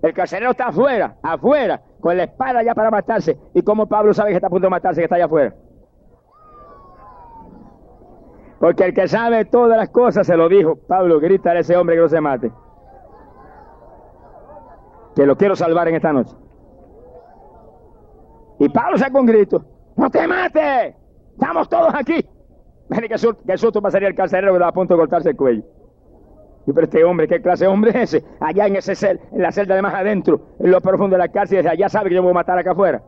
[0.00, 3.36] El carcelero está afuera, afuera, con la espada ya para matarse.
[3.54, 5.54] ¿Y cómo Pablo sabe que está a punto de matarse, que está allá afuera?
[8.60, 10.76] Porque el que sabe todas las cosas se lo dijo.
[10.86, 12.52] Pablo, grita a ese hombre que no se mate
[15.14, 16.34] que lo quiero salvar en esta noche.
[18.58, 19.64] Y Pablo sacó un grito,
[19.96, 20.94] no te mates,
[21.32, 22.24] estamos todos aquí.
[22.88, 25.36] Mire qué susto, qué susto pasaría el carcelero que estaba a punto de cortarse el
[25.36, 25.62] cuello.
[26.66, 28.24] Y pero este hombre, ¿qué clase de hombre es ese?
[28.40, 31.28] Allá en ese cel, en la celda de más adentro, en lo profundo de la
[31.28, 33.02] cárcel, desde allá sabe que yo me voy a matar acá afuera.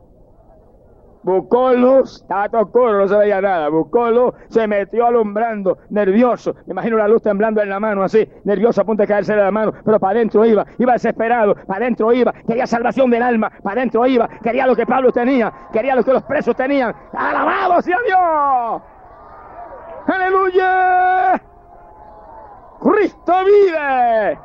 [1.27, 3.67] Buscó luz, estaba todo no se veía nada.
[3.67, 6.55] Buscó luz, se metió alumbrando, nervioso.
[6.65, 9.41] Me imagino la luz temblando en la mano, así, nervioso a punto de caerse de
[9.41, 13.51] la mano, pero para adentro iba, iba desesperado, para adentro iba, quería salvación del alma,
[13.61, 16.95] para adentro iba, quería lo que Pablo tenía, quería lo que los presos tenían.
[17.11, 18.81] ¡Alabado sea Dios!
[20.07, 21.41] ¡Aleluya!
[22.79, 24.39] ¡Cristo vive!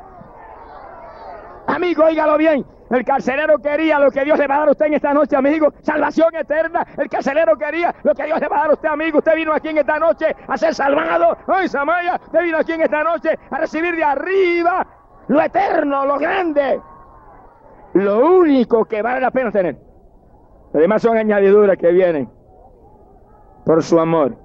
[1.67, 4.85] Amigo, óigalo bien, el carcelero quería lo que Dios le va a dar a usted
[4.85, 5.73] en esta noche, amigo.
[5.81, 6.85] Salvación eterna.
[6.95, 9.17] El carcelero quería lo que Dios le va a dar a usted, amigo.
[9.17, 11.35] Usted vino aquí en esta noche a ser salvado.
[11.47, 14.85] Ay, Samaya, usted vino aquí en esta noche a recibir de arriba
[15.27, 16.79] lo eterno, lo grande.
[17.93, 19.77] Lo único que vale la pena tener.
[20.73, 22.29] Además son añadiduras que vienen
[23.65, 24.37] por su amor.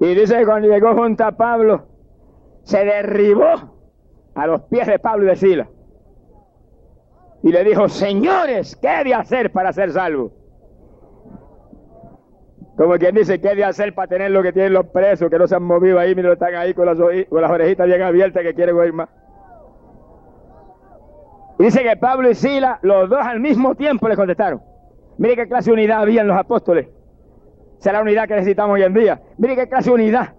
[0.00, 1.86] Y dice que cuando llegó junto a Pablo,
[2.62, 3.46] se derribó
[4.34, 5.68] a los pies de Pablo y de Sila
[7.42, 10.32] y le dijo, señores, ¿qué he de hacer para ser salvo?
[12.76, 15.46] Como quien dice, ¿qué de hacer para tener lo que tienen los presos, que no
[15.48, 18.54] se han movido ahí, mira, están ahí con las, con las orejitas bien abiertas que
[18.54, 19.08] quieren oír más?
[21.58, 24.62] dice que Pablo y Sila, los dos al mismo tiempo le contestaron.
[25.18, 26.86] Mire qué clase de unidad había en los apóstoles.
[27.78, 29.20] Será la unidad que necesitamos hoy en día.
[29.38, 30.34] Mire qué clase de unidad.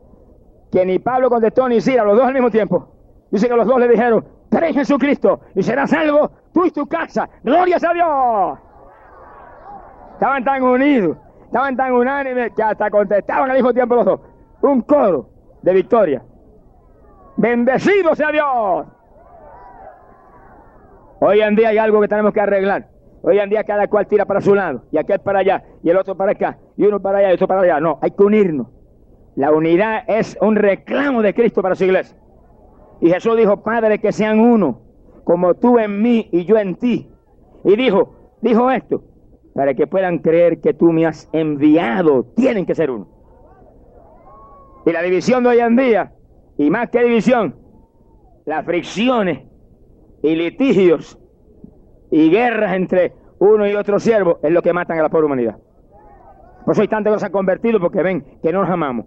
[0.71, 2.87] Que ni Pablo contestó ni Sila, los dos al mismo tiempo.
[3.31, 6.85] Dice que los dos le dijeron, cree en Jesucristo y serás salvo tú y tu
[6.87, 7.29] casa.
[7.43, 8.59] Gloria a Dios.
[10.13, 14.19] Estaban tan unidos, estaban tan unánimes que hasta contestaban al mismo tiempo los dos.
[14.61, 15.29] Un coro
[15.61, 16.23] de victoria.
[17.37, 18.87] Bendecido sea Dios.
[21.21, 22.87] Hoy en día hay algo que tenemos que arreglar.
[23.21, 25.97] Hoy en día cada cual tira para su lado, y aquel para allá, y el
[25.97, 27.79] otro para acá, y uno para allá, y otro para allá.
[27.79, 28.67] No, hay que unirnos.
[29.35, 32.17] La unidad es un reclamo de Cristo para su iglesia.
[33.01, 34.81] Y Jesús dijo, Padre, que sean uno,
[35.23, 37.09] como tú en mí y yo en ti.
[37.63, 39.03] Y dijo, dijo esto,
[39.53, 43.07] para que puedan creer que tú me has enviado, tienen que ser uno.
[44.85, 46.13] Y la división de hoy en día,
[46.57, 47.55] y más que división,
[48.45, 49.47] las fricciones
[50.23, 51.19] y litigios
[52.11, 55.57] y guerras entre uno y otro siervo es lo que matan a la pobre humanidad.
[56.65, 59.05] Por eso hay tanta cosa convertido porque ven que no nos amamos.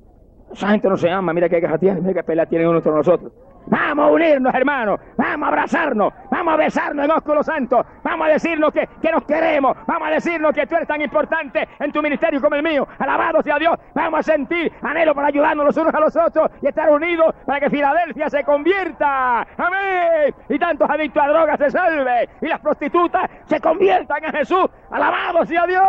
[0.52, 2.92] Esa gente no se ama, mira qué guerra tiene, mira qué pelea tienen uno entre
[2.92, 3.32] nosotros.
[3.66, 5.00] Vamos a unirnos, hermanos.
[5.16, 6.12] Vamos a abrazarnos.
[6.30, 7.84] Vamos a besarnos en ósculo santo.
[8.02, 9.76] Vamos a decirnos que, que, nos queremos.
[9.86, 12.86] Vamos a decirnos que tú eres tan importante en tu ministerio como el mío.
[12.98, 13.78] Alabado sea Dios.
[13.94, 17.60] Vamos a sentir anhelo para ayudarnos los unos a los otros y estar unidos para
[17.60, 19.46] que Filadelfia se convierta.
[19.56, 20.34] Amén.
[20.48, 22.28] Y tantos adictos a drogas se salve.
[22.40, 24.66] Y las prostitutas se conviertan en Jesús.
[24.90, 25.82] Alabado sea Dios.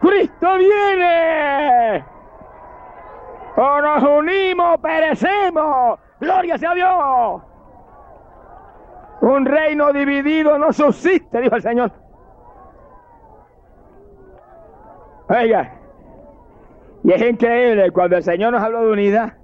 [0.00, 2.04] Cristo viene
[3.56, 5.98] o nos unimos, perecemos.
[6.20, 7.42] Gloria sea Dios.
[9.20, 11.92] Un reino dividido no subsiste, dijo el Señor.
[15.28, 15.72] Oiga,
[17.04, 19.34] y es increíble cuando el Señor nos habló de unidad.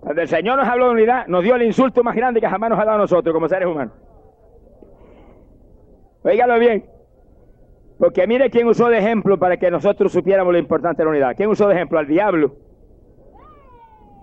[0.00, 2.70] Cuando el Señor nos habló de unidad, nos dio el insulto más grande que jamás
[2.70, 3.94] nos ha dado a nosotros como seres humanos.
[6.22, 6.84] Óigalo bien.
[8.00, 11.36] Porque mire quién usó de ejemplo para que nosotros supiéramos lo importante de la unidad.
[11.36, 11.98] ¿Quién usó de ejemplo?
[11.98, 12.56] Al diablo.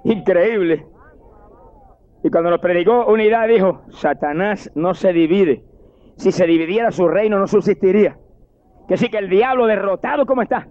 [0.03, 0.88] Increíble.
[2.23, 5.63] Y cuando nos predicó unidad dijo, Satanás no se divide.
[6.15, 8.17] Si se dividiera su reino no subsistiría.
[8.88, 10.67] Que sí que el diablo derrotado como está.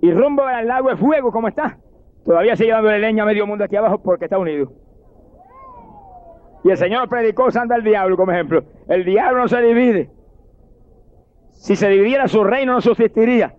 [0.00, 1.78] Y rumbo al lago de fuego como está.
[2.24, 4.70] Todavía sigue dándole leña a medio mundo aquí abajo porque está unido.
[6.62, 8.62] Y el Señor predicó usando al diablo como ejemplo.
[8.86, 10.10] El diablo no se divide.
[11.54, 13.54] Si se dividiera su reino no subsistiría.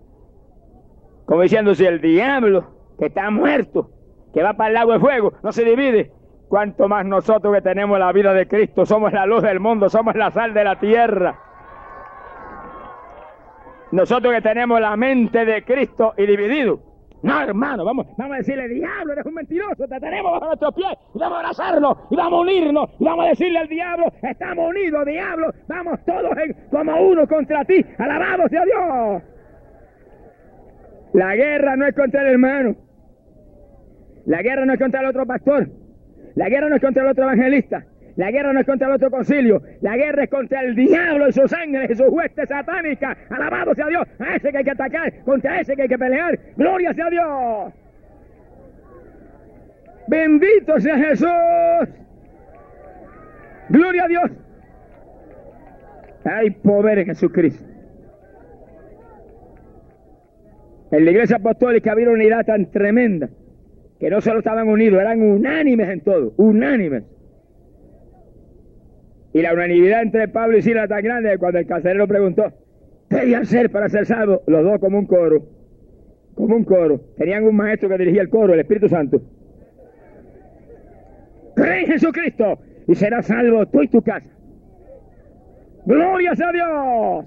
[1.24, 3.90] Como diciendo, si el diablo que está muerto,
[4.32, 6.12] que va para el lago de fuego, no se divide,
[6.48, 10.14] cuanto más nosotros que tenemos la vida de Cristo, somos la luz del mundo, somos
[10.14, 11.40] la sal de la tierra.
[13.90, 16.80] Nosotros que tenemos la mente de Cristo y dividido.
[17.22, 20.98] No, hermano, vamos, vamos a decirle, diablo, eres un mentiroso, te tenemos bajo nuestros pies,
[21.14, 24.68] y vamos a abrazarnos, y vamos a unirnos, y vamos a decirle al diablo, estamos
[24.68, 26.30] unidos, diablo, vamos todos
[26.70, 29.22] como uno contra ti, alabado sea Dios.
[31.14, 32.76] La guerra no es contra el hermano,
[34.26, 35.68] la guerra no es contra el otro pastor,
[36.34, 37.86] la guerra no es contra el otro evangelista,
[38.16, 41.32] la guerra no es contra el otro concilio, la guerra es contra el diablo y
[41.32, 43.16] sus ángeles y sus huestes satánicas.
[43.30, 46.38] Alabado sea Dios, a ese que hay que atacar, contra ese que hay que pelear.
[46.56, 47.74] Gloria sea Dios.
[50.08, 51.28] Bendito sea Jesús.
[53.68, 54.30] Gloria a Dios.
[56.24, 57.64] Hay poder en Jesucristo.
[60.90, 63.28] En la iglesia apostólica había una unidad tan tremenda
[63.98, 67.04] que no solo estaban unidos, eran unánimes en todo, unánimes.
[69.36, 72.54] Y la unanimidad entre Pablo y Sila tan grande que cuando el carcelero preguntó,
[73.10, 74.40] ¿qué debían ser para ser salvos?
[74.46, 75.46] Los dos como un coro,
[76.34, 77.02] como un coro.
[77.18, 79.20] Tenían un maestro que dirigía el coro, el Espíritu Santo.
[81.54, 84.26] Cree en Jesucristo y serás salvo tú y tu casa.
[85.84, 87.26] Glorias a Dios.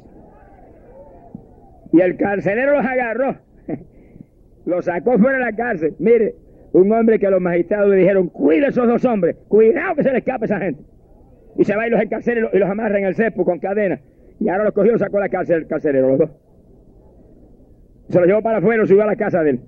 [1.93, 3.35] Y el carcelero los agarró,
[4.65, 5.93] los sacó fuera de la cárcel.
[5.99, 6.33] Mire,
[6.73, 10.01] un hombre que a los magistrados le dijeron, cuide a esos dos hombres, cuidado que
[10.01, 10.89] se le escape esa gente
[11.57, 13.99] y se va y los encarcela y los amarra en el cepo con cadena.
[14.39, 16.29] Y ahora los cogió y sacó a la cárcel el carcelero, los dos.
[18.09, 19.59] Se los llevó para afuera y subió a la casa de él.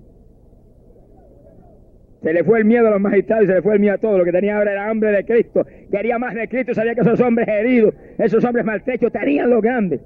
[2.22, 3.98] Se le fue el miedo a los magistrados y se le fue el miedo a
[3.98, 4.18] todo.
[4.18, 5.66] Lo que tenía ahora era hambre de Cristo.
[5.92, 6.74] Quería más de Cristo.
[6.74, 10.00] Sabía que esos hombres heridos, esos hombres maltrechos, tenían lo grande.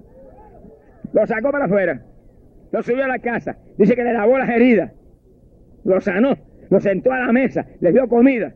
[1.14, 2.02] Lo sacó para afuera.
[2.72, 3.58] Lo subió a la casa.
[3.78, 4.92] Dice que le lavó las heridas.
[5.84, 6.38] Lo sanó.
[6.70, 7.66] Lo sentó a la mesa.
[7.82, 8.54] Les dio comida.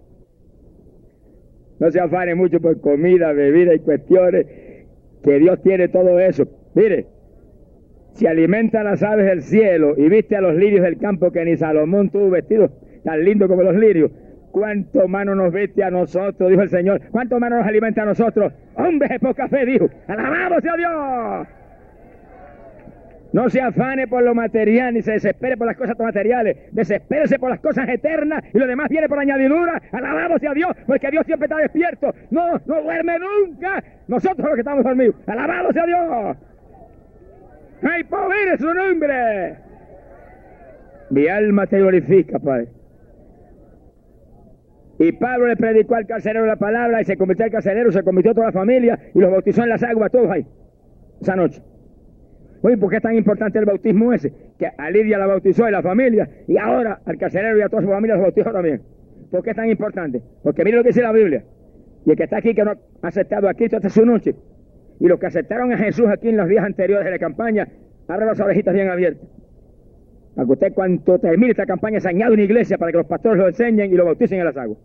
[1.80, 4.46] No se afane mucho por comida, bebida y cuestiones,
[5.24, 6.46] que Dios tiene todo eso.
[6.76, 7.08] Mire,
[8.14, 11.46] si alimenta a las aves del cielo y viste a los lirios del campo que
[11.46, 12.70] ni Salomón tuvo vestido
[13.04, 14.12] tan lindo como los lirios,
[14.52, 16.50] ¿cuánto mano nos viste a nosotros?
[16.50, 17.02] Dijo el Señor.
[17.12, 18.52] ¿Cuánto mano nos alimenta a nosotros?
[18.76, 19.90] Hombres de poca fe, dijo.
[20.08, 21.59] Alabado sea Dios.
[23.32, 26.58] No se afane por lo material ni se desespere por las cosas materiales.
[26.72, 29.82] Desespérese por las cosas eternas y lo demás viene por añadidura.
[29.92, 32.14] Alabado sea Dios, porque Dios siempre está despierto.
[32.32, 33.84] No, no duerme nunca.
[34.08, 35.16] Nosotros los que estamos dormidos.
[35.28, 36.38] Alabado sea Dios.
[37.84, 39.58] Hay poder en su nombre.
[41.12, 42.68] Mi alma te glorifica, Padre.
[45.00, 48.34] Y Pablo le predicó al carcelero la palabra y se convirtió al carcelero, se convirtió
[48.34, 50.46] toda la familia y los bautizó en las aguas, todos ahí,
[51.22, 51.62] esa noche.
[52.62, 54.34] Oye, ¿por qué es tan importante el bautismo ese?
[54.58, 57.82] Que a Lidia la bautizó y la familia, y ahora al carcelero y a toda
[57.82, 58.82] su familia los bautizó también.
[59.32, 60.22] ¿Por qué es tan importante?
[60.44, 61.44] Porque mire lo que dice la Biblia.
[62.06, 64.36] Y el que está aquí que no ha aceptado a Cristo hasta su noche,
[65.00, 67.68] y los que aceptaron a Jesús aquí en los días anteriores de la campaña,
[68.08, 69.28] abran las orejitas bien abiertas.
[70.36, 73.38] Para que usted cuando termine esta campaña se añade una iglesia para que los pastores
[73.38, 74.80] lo enseñen y lo bauticen en las aguas.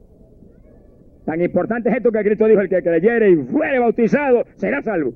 [1.25, 5.15] Tan importante es esto que Cristo dijo, el que creyere y fuere bautizado será salvo.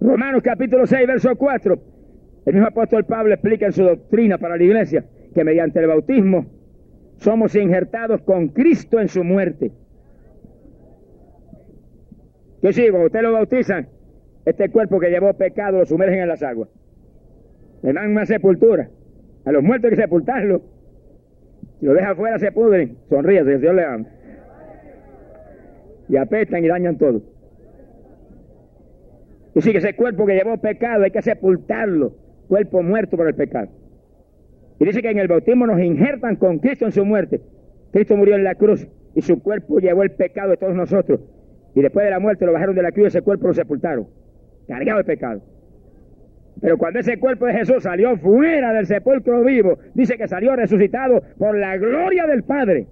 [0.00, 1.78] Romanos capítulo 6, verso 4.
[2.46, 6.46] El mismo apóstol Pablo explica en su doctrina para la iglesia que mediante el bautismo
[7.18, 9.72] somos injertados con Cristo en su muerte.
[12.62, 13.88] Que sí, cuando usted lo bautizan,
[14.46, 16.70] este cuerpo que llevó pecado lo sumergen en las aguas.
[17.82, 18.88] Le dan una sepultura.
[19.44, 20.62] A los muertos hay que sepultarlo.
[21.78, 22.96] Si lo deja afuera se pudren.
[23.10, 24.06] Sonríe, el Señor le ama.
[26.08, 27.22] Y apestan y dañan todo.
[29.54, 32.12] Y sí que ese cuerpo que llevó pecado hay que sepultarlo.
[32.48, 33.68] Cuerpo muerto por el pecado.
[34.78, 37.40] Y dice que en el bautismo nos injertan con Cristo en su muerte.
[37.92, 41.20] Cristo murió en la cruz y su cuerpo llevó el pecado de todos nosotros.
[41.74, 44.06] Y después de la muerte lo bajaron de la cruz y ese cuerpo lo sepultaron.
[44.66, 45.42] Cargado de pecado.
[46.60, 51.22] Pero cuando ese cuerpo de Jesús salió fuera del sepulcro vivo, dice que salió resucitado
[51.38, 52.86] por la gloria del Padre.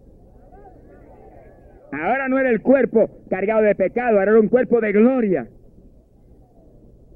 [1.93, 5.49] Ahora no era el cuerpo cargado de pecado, ahora era un cuerpo de gloria.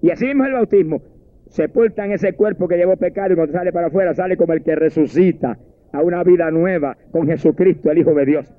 [0.03, 1.01] Y así el bautismo.
[1.49, 4.75] Sepultan ese cuerpo que llevó pecado y cuando sale para afuera sale como el que
[4.75, 5.59] resucita
[5.93, 8.55] a una vida nueva con Jesucristo, el Hijo de Dios.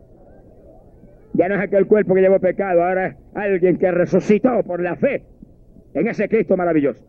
[1.33, 4.95] Ya no es aquel cuerpo que llevó pecado, ahora es alguien que resucitó por la
[4.95, 5.23] fe
[5.95, 7.03] en ese Cristo maravilloso.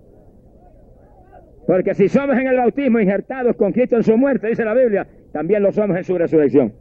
[1.66, 5.06] Porque si somos en el bautismo injertados con Cristo en su muerte, dice la Biblia,
[5.32, 6.72] también lo somos en su resurrección.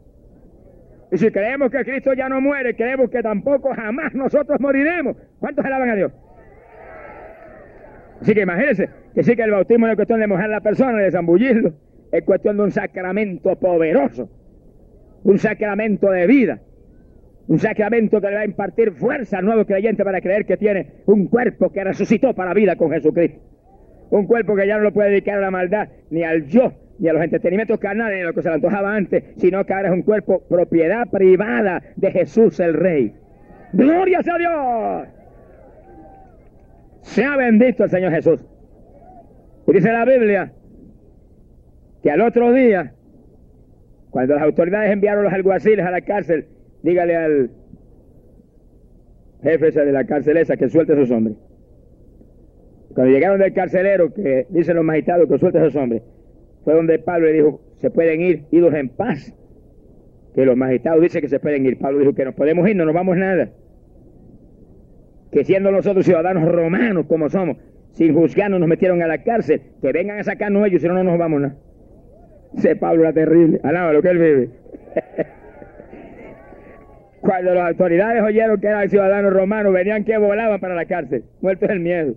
[1.12, 5.16] Y si creemos que Cristo ya no muere, creemos que tampoco jamás nosotros moriremos.
[5.38, 6.12] ¿Cuántos alaban a Dios?
[8.20, 10.98] Así que imagínense que sí que el bautismo no es cuestión de mojar la persona,
[10.98, 11.72] de zambullirlo,
[12.12, 14.28] es cuestión de un sacramento poderoso,
[15.24, 16.60] un sacramento de vida,
[17.48, 20.92] un sacramento que le va a impartir fuerza al nuevo creyente para creer que tiene
[21.06, 23.40] un cuerpo que resucitó para vida con Jesucristo.
[24.10, 27.08] Un cuerpo que ya no lo puede dedicar a la maldad, ni al yo, ni
[27.08, 29.88] a los entretenimientos carnales, ni a lo que se le antojaba antes, sino que ahora
[29.88, 33.14] es un cuerpo propiedad privada de Jesús el Rey.
[33.72, 35.13] ¡Gloria a Dios!
[37.04, 38.44] Sea bendito el Señor Jesús.
[39.66, 40.52] Y dice la Biblia
[42.02, 42.92] que al otro día,
[44.10, 46.46] cuando las autoridades enviaron los alguaciles a la cárcel,
[46.82, 47.50] dígale al
[49.42, 51.36] jefe de la cárcel esa que suelte a esos hombres.
[52.94, 56.02] Cuando llegaron del carcelero, que dicen los magistrados que suelte a esos hombres,
[56.64, 59.34] fue donde Pablo le dijo, se pueden ir, idos en paz.
[60.34, 61.78] Que los magistrados dicen que se pueden ir.
[61.78, 63.50] Pablo dijo que nos podemos ir, no nos vamos nada.
[65.34, 67.56] Que siendo nosotros ciudadanos romanos como somos,
[67.90, 71.02] sin juzgarnos nos metieron a la cárcel, que vengan a sacarnos ellos, si no, no
[71.02, 71.56] nos vamos nada.
[72.56, 74.50] Ese Pablo era terrible, alaba lo que él vive.
[77.20, 81.68] Cuando las autoridades oyeron que eran ciudadanos romanos, venían que volaban para la cárcel, muertos
[81.68, 82.14] del miedo.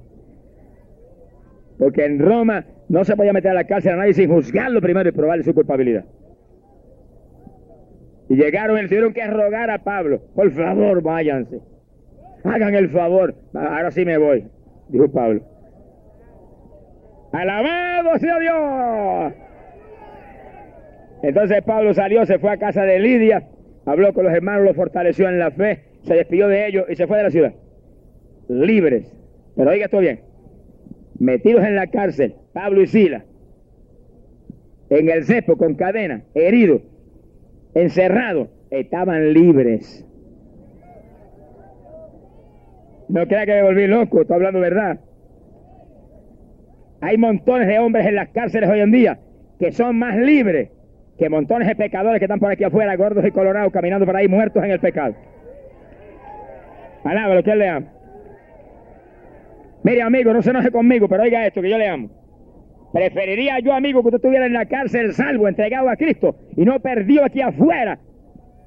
[1.80, 5.10] Porque en Roma no se podía meter a la cárcel a nadie sin juzgarlo primero
[5.10, 6.06] y probarle su culpabilidad.
[8.30, 11.62] Y llegaron y tuvieron que rogar a Pablo, por favor, váyanse.
[12.44, 13.36] Hagan el favor.
[13.54, 14.46] Ahora sí me voy,
[14.90, 15.42] dijo Pablo.
[17.32, 19.34] Alabado sea Dios.
[21.24, 23.48] Entonces Pablo salió, se fue a casa de Lidia,
[23.86, 27.08] habló con los hermanos, los fortaleció en la fe, se despidió de ellos y se
[27.08, 27.54] fue de la ciudad.
[28.48, 29.12] Libres.
[29.56, 30.28] Pero oiga esto bien
[31.20, 33.26] metidos en la cárcel, Pablo y Sila,
[34.90, 36.82] en el cepo con cadena, heridos,
[37.74, 40.06] encerrados, estaban libres.
[43.10, 45.00] No crea que me volví loco, estoy hablando verdad.
[47.02, 49.20] Hay montones de hombres en las cárceles hoy en día
[49.60, 50.70] que son más libres
[51.18, 54.28] que montones de pecadores que están por aquí afuera, gordos y colorados, caminando por ahí
[54.28, 55.16] muertos en el pecado.
[57.04, 57.88] Alaba lo que él le ama.
[59.84, 62.10] Mire, amigo, no se enoje conmigo, pero oiga esto, que yo le amo.
[62.94, 66.80] Preferiría yo, amigo, que usted estuviera en la cárcel salvo, entregado a Cristo, y no
[66.80, 68.00] perdido aquí afuera,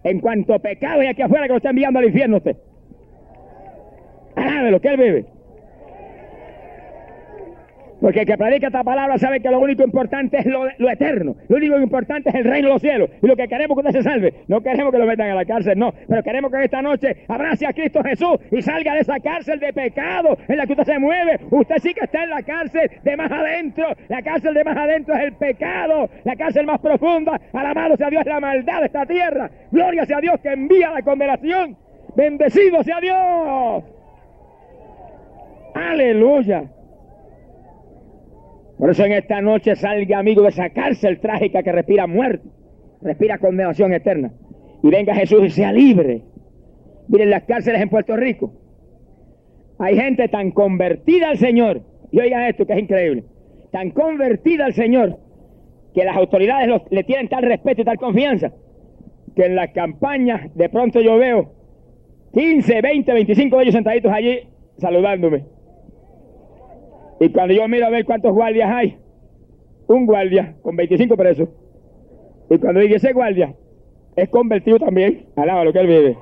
[0.02, 2.56] en cuanto pecado y aquí afuera que lo está enviando al infierno usted.
[4.44, 5.40] De lo que él vive.
[8.00, 11.36] Porque el que predica esta palabra sabe que lo único importante es lo, eterno.
[11.48, 13.10] Lo único importante es el reino de los cielos.
[13.22, 14.34] Y lo que queremos que usted se salve.
[14.48, 15.92] No queremos que lo metan a la cárcel, no.
[16.08, 19.72] Pero queremos que esta noche abrace a Cristo Jesús y salga de esa cárcel de
[19.74, 21.40] pecado en la que usted se mueve.
[21.50, 23.86] Usted sí que está en la cárcel de más adentro.
[24.08, 26.08] La cárcel de más adentro es el pecado.
[26.24, 27.38] La cárcel más profunda.
[27.52, 29.50] Alabado sea Dios la maldad de esta tierra.
[29.70, 31.76] Gloria sea Dios que envía la condenación.
[32.16, 33.99] Bendecido sea Dios.
[35.74, 36.70] Aleluya.
[38.78, 42.48] Por eso en esta noche salga amigo de esa cárcel trágica que respira muerte,
[43.02, 44.32] respira condenación eterna.
[44.82, 46.22] Y venga Jesús y sea libre.
[47.08, 48.54] Miren las cárceles en Puerto Rico.
[49.78, 51.82] Hay gente tan convertida al Señor.
[52.10, 53.24] Y oiga esto que es increíble.
[53.70, 55.18] Tan convertida al Señor
[55.94, 58.52] que las autoridades le tienen tal respeto y tal confianza
[59.34, 61.52] que en las campañas de pronto yo veo
[62.32, 64.40] 15, 20, 25 de ellos sentaditos allí
[64.78, 65.44] saludándome.
[67.20, 68.96] Y cuando yo miro a ver cuántos guardias hay,
[69.86, 71.48] un guardia con 25 presos.
[72.48, 73.54] Y cuando dice ese guardia
[74.16, 76.18] es convertido también, alaba lo que él vive.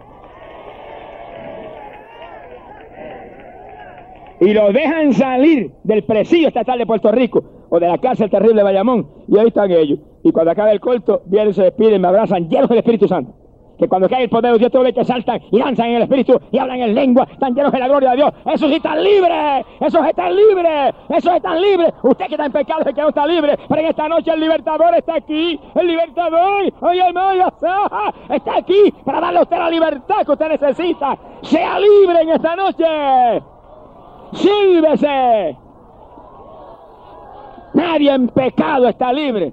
[4.40, 8.57] Y lo dejan salir del presidio estatal de Puerto Rico o de la cárcel terrible
[8.57, 9.09] de Bayamón.
[9.28, 10.01] Y ahí están ellos.
[10.24, 13.34] Y cuando acaba el corto, vienen, se despiden, me abrazan, llenos del Espíritu Santo
[13.79, 16.03] que cuando cae el poder de Dios, todo ve que saltan y danzan en el
[16.03, 18.33] Espíritu y hablan en lengua, están llenos de la gloria de Dios.
[18.47, 21.95] Esos sí están libres, esos están libres, esos están libres.
[22.03, 24.41] Usted que está en pecado es que no está libre, pero en esta noche el
[24.41, 27.53] libertador está aquí, el libertador, oye hermano,
[28.31, 31.18] está aquí para darle a usted la libertad que usted necesita.
[31.43, 33.43] Sea libre en esta noche.
[34.33, 35.57] Sírvese.
[37.74, 39.53] Nadie en pecado está libre.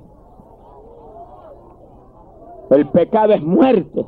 [2.72, 4.06] El pecado es muerte.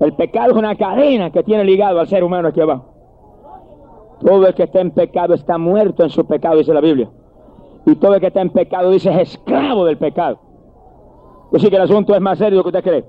[0.00, 2.86] El pecado es una cadena que tiene ligado al ser humano aquí abajo.
[4.24, 7.10] Todo el que está en pecado está muerto en su pecado, dice la Biblia.
[7.84, 10.38] Y todo el que está en pecado, dice, es esclavo del pecado.
[11.52, 13.04] Yo que el asunto es más serio de lo que usted cree.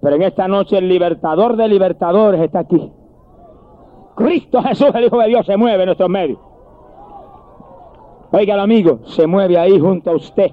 [0.00, 2.92] Pero en esta noche el libertador de libertadores está aquí.
[4.14, 6.38] Cristo Jesús, el Hijo de Dios, se mueve en nuestros medios.
[8.30, 10.52] Oiga, amigo, se mueve ahí junto a usted.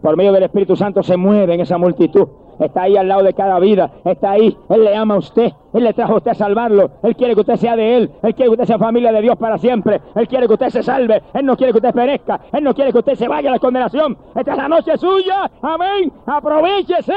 [0.00, 2.28] Por medio del Espíritu Santo se mueve en esa multitud
[2.58, 5.84] está ahí al lado de cada vida, está ahí, Él le ama a usted, Él
[5.84, 8.50] le trajo a usted a salvarlo, Él quiere que usted sea de Él, Él quiere
[8.50, 11.44] que usted sea familia de Dios para siempre, Él quiere que usted se salve, Él
[11.44, 14.16] no quiere que usted perezca, Él no quiere que usted se vaya a la condenación,
[14.34, 17.12] esta es la noche suya, amén, aprovechese,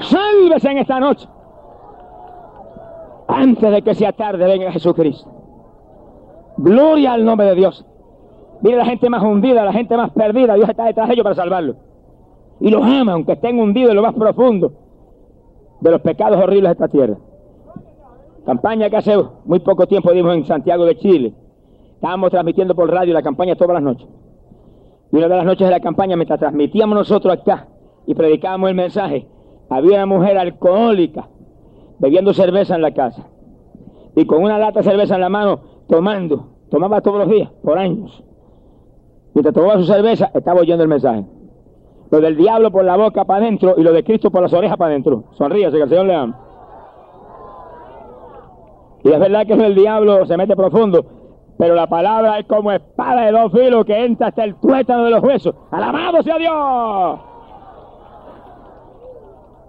[0.00, 1.28] sálvese en esta noche,
[3.28, 5.30] antes de que sea tarde venga Jesucristo,
[6.56, 7.84] gloria al nombre de Dios.
[8.60, 11.34] Mire la gente más hundida, la gente más perdida, Dios está detrás de ellos para
[11.34, 11.74] salvarlo
[12.60, 14.72] y los ama, aunque estén hundidos en lo más profundo
[15.80, 17.16] de los pecados horribles de esta tierra.
[18.46, 21.34] Campaña que hace muy poco tiempo dimos en Santiago de Chile.
[21.94, 24.08] Estábamos transmitiendo por radio la campaña todas las noches.
[25.12, 27.68] Y una de las noches de la campaña, mientras transmitíamos nosotros acá
[28.06, 29.26] y predicábamos el mensaje,
[29.70, 31.28] había una mujer alcohólica
[31.98, 33.26] bebiendo cerveza en la casa.
[34.16, 36.48] Y con una lata de cerveza en la mano, tomando.
[36.70, 38.22] Tomaba todos los días, por años.
[39.32, 41.24] Mientras tomaba su cerveza, estaba oyendo el mensaje.
[42.10, 44.76] Lo del diablo por la boca para adentro y lo de Cristo por las orejas
[44.76, 45.24] para adentro.
[45.32, 46.38] Sonríase que el Señor le ama.
[49.02, 51.04] Y es verdad que el diablo se mete profundo,
[51.58, 55.10] pero la palabra es como espada de dos filos que entra hasta el tuétano de
[55.10, 55.54] los huesos.
[55.70, 57.33] ¡Alabado sea Dios!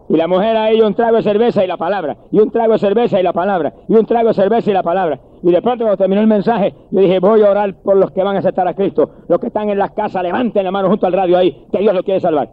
[0.07, 2.79] Y la mujer ahí un trago de cerveza y la palabra, y un trago de
[2.79, 5.19] cerveza y la palabra, y un trago de cerveza y la palabra.
[5.41, 8.23] Y de pronto cuando terminó el mensaje, yo dije, voy a orar por los que
[8.23, 9.09] van a aceptar a Cristo.
[9.27, 11.93] Los que están en las casas, levanten la mano junto al radio ahí, que Dios
[11.93, 12.49] los quiere salvar.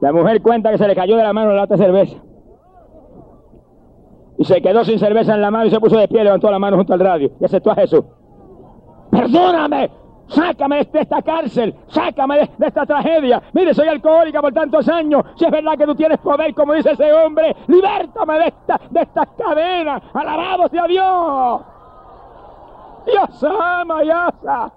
[0.00, 2.16] La mujer cuenta que se le cayó de la mano la lata de cerveza.
[4.38, 6.60] Y se quedó sin cerveza en la mano y se puso de pie, levantó la
[6.60, 8.04] mano junto al radio y aceptó a Jesús.
[9.10, 9.90] Perdóname,
[10.28, 13.42] Sácame de esta cárcel, sácame de, esta tragedia.
[13.52, 15.24] Mire, soy alcohólica por tantos años.
[15.36, 19.00] Si es verdad que tú tienes poder, como dice ese hombre, libértame de esta, de
[19.00, 20.02] estas cadenas.
[20.12, 21.62] Alabado sea Dios.
[23.06, 24.72] Dios ama, Dios.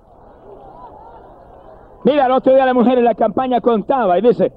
[2.05, 4.53] Mira, el otro día la mujer en la campaña contaba y dice,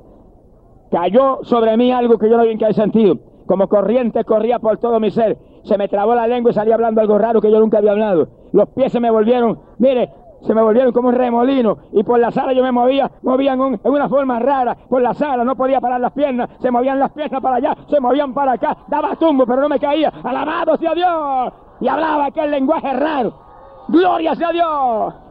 [0.90, 3.18] cayó sobre mí algo que yo no había sentido.
[3.46, 5.36] Como corriente corría por todo mi ser.
[5.64, 8.28] Se me trabó la lengua y salía hablando algo raro que yo nunca había hablado.
[8.52, 10.10] Los pies se me volvieron, mire,
[10.46, 13.80] se me volvieron como un remolino y por la sala yo me movía, movían en
[13.82, 17.40] una forma rara, por la sala no podía parar las piernas, se movían las piernas
[17.42, 21.52] para allá, se movían para acá, daba tumbo pero no me caía, alabado sea Dios,
[21.80, 23.32] y hablaba aquel lenguaje raro,
[23.88, 25.23] gloria sea Dios.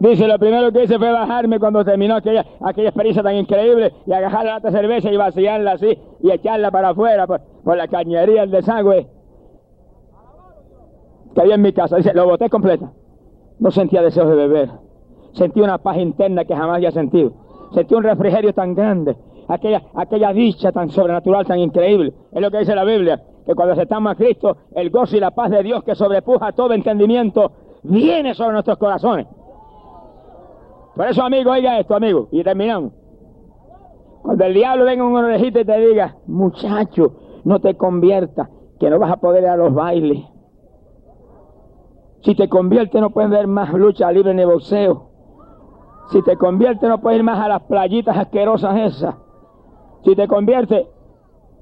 [0.00, 4.12] Dice, lo primero que hice fue bajarme cuando terminó aquella, aquella experiencia tan increíble y
[4.12, 8.44] agarrar la lata cerveza y vaciarla así y echarla para afuera por, por la cañería,
[8.44, 9.06] el desagüe
[11.34, 11.96] que había en mi casa.
[11.96, 12.90] Dice, lo boté completa.
[13.58, 14.70] No sentía deseos de beber.
[15.34, 17.32] Sentí una paz interna que jamás había sentido.
[17.74, 19.16] Sentí un refrigerio tan grande.
[19.48, 22.14] Aquella, aquella dicha tan sobrenatural, tan increíble.
[22.32, 23.20] Es lo que dice la Biblia.
[23.44, 26.72] Que cuando aceptamos a Cristo, el gozo y la paz de Dios que sobrepuja todo
[26.72, 27.52] entendimiento,
[27.82, 29.26] viene sobre nuestros corazones.
[30.94, 32.92] Por eso, amigo, oiga esto, amigo, y terminamos.
[34.22, 37.12] Cuando el diablo venga un orejito y te diga, muchacho,
[37.44, 38.48] no te conviertas,
[38.78, 40.24] que no vas a poder ir a los bailes.
[42.22, 45.08] Si te conviertes no puedes ver más lucha libre ni boxeo.
[46.10, 49.14] Si te conviertes no puedes ir más a las playitas asquerosas esas.
[50.04, 50.86] Si te conviertes,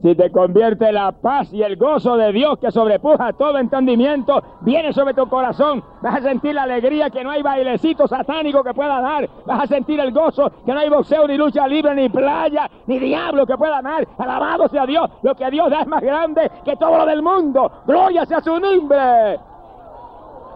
[0.02, 4.92] si te convierte la paz y el gozo de Dios que sobrepuja todo entendimiento, viene
[4.92, 5.82] sobre tu corazón.
[6.02, 9.28] Vas a sentir la alegría que no hay bailecito satánico que pueda dar.
[9.44, 12.98] Vas a sentir el gozo que no hay boxeo, ni lucha libre, ni playa, ni
[12.98, 14.06] diablo que pueda dar.
[14.18, 15.10] Alabado sea Dios.
[15.22, 17.70] Lo que Dios da es más grande que todo lo del mundo.
[17.86, 19.38] Gloria sea su nombre.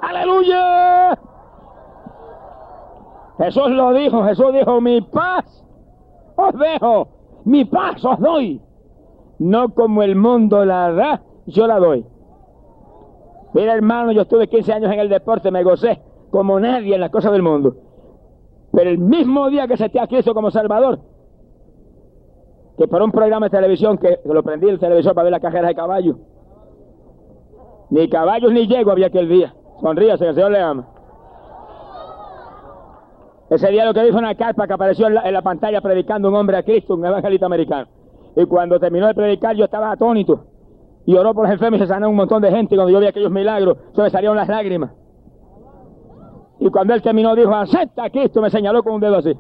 [0.02, 1.18] Aleluya.
[3.38, 4.24] Jesús lo dijo.
[4.24, 5.64] Jesús dijo, mi paz
[6.36, 7.08] os dejo.
[7.44, 8.60] Mi paz os doy
[9.42, 12.06] no como el mundo la da, yo la doy.
[13.54, 16.00] Mira hermano, yo estuve 15 años en el deporte, me gocé
[16.30, 17.74] como nadie en las cosas del mundo.
[18.72, 21.00] Pero el mismo día que se te ha Cristo como Salvador,
[22.78, 25.68] que por un programa de televisión que lo prendí el televisor para ver la cajera
[25.68, 26.16] de caballos,
[27.90, 29.54] ni caballos ni llego había aquel día.
[29.80, 30.88] Sonríase, que el Señor le ama.
[33.50, 36.28] Ese día lo que dijo una carpa que apareció en la, en la pantalla predicando
[36.28, 37.88] un hombre a Cristo, un evangelista americano.
[38.36, 40.44] Y cuando terminó de predicar yo estaba atónito.
[41.04, 42.74] Y oró por los enfermos y se sanó un montón de gente.
[42.74, 44.90] Y cuando yo vi aquellos milagros, se me salieron las lágrimas.
[46.60, 49.36] Y cuando él terminó dijo, acepta a Cristo, me señaló con un dedo así.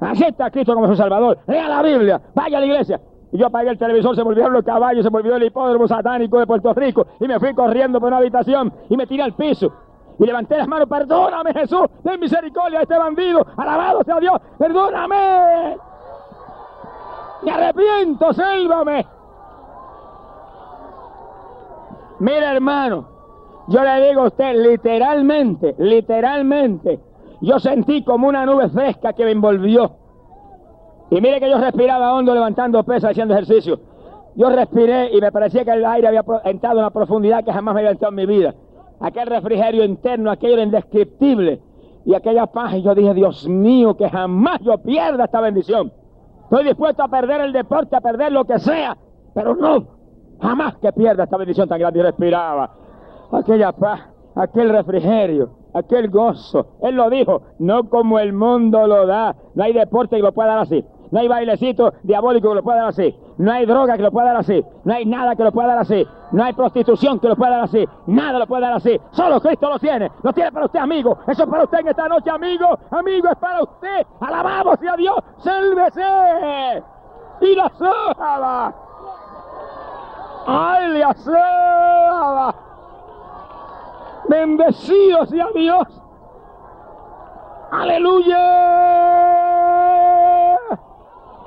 [0.00, 1.38] Acepta a Cristo como su Salvador.
[1.46, 3.00] Lea la Biblia, vaya a la iglesia.
[3.32, 6.46] Y yo apagué el televisor, se volvieron los caballos, se volvió el hipódromo satánico de
[6.46, 7.06] Puerto Rico.
[7.20, 9.72] Y me fui corriendo por una habitación y me tiré al piso.
[10.18, 15.78] Y levanté las manos, perdóname Jesús, ten misericordia a este bandido, alabado sea Dios, perdóname.
[17.42, 19.06] Me arrepiento, sélvame.
[22.18, 23.08] Mira, hermano,
[23.68, 27.00] yo le digo a usted, literalmente, literalmente,
[27.40, 29.92] yo sentí como una nube fresca que me envolvió.
[31.10, 33.80] Y mire que yo respiraba hondo levantando pesas, haciendo ejercicio.
[34.36, 37.74] Yo respiré y me parecía que el aire había entrado en una profundidad que jamás
[37.74, 38.54] me había entrado en mi vida.
[39.00, 41.60] Aquel refrigerio interno, aquello indescriptible.
[42.04, 45.92] Y aquella paz, y yo dije, Dios mío, que jamás yo pierda esta bendición.
[46.50, 48.96] Estoy dispuesto a perder el deporte, a perder lo que sea,
[49.32, 49.86] pero no,
[50.42, 52.00] jamás que pierda esta bendición tan grande.
[52.00, 52.74] Y respiraba
[53.30, 54.00] aquella paz,
[54.34, 56.78] aquel refrigerio, aquel gozo.
[56.82, 59.36] Él lo dijo, no como el mundo lo da.
[59.54, 60.84] No hay deporte que lo pueda dar así.
[61.10, 63.14] No hay bailecito diabólico que lo pueda dar así.
[63.38, 64.64] No hay droga que lo pueda dar así.
[64.84, 66.06] No hay nada que lo pueda dar así.
[66.32, 67.88] No hay prostitución que lo pueda dar así.
[68.06, 69.00] Nada lo puede dar así.
[69.10, 70.10] Solo Cristo lo tiene.
[70.22, 71.18] Lo tiene para usted, amigo.
[71.26, 72.78] Eso es para usted en esta noche, amigo.
[72.90, 74.06] Amigo, es para usted.
[74.20, 75.16] Alabamos a Dios.
[75.38, 76.82] Sálvese.
[77.40, 78.74] Y la sábana.
[80.46, 82.54] Ay, la sábana.
[84.28, 85.88] Bendecido sea Dios.
[87.72, 88.36] Aleluya.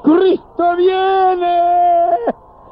[0.04, 2.16] Cristo viene.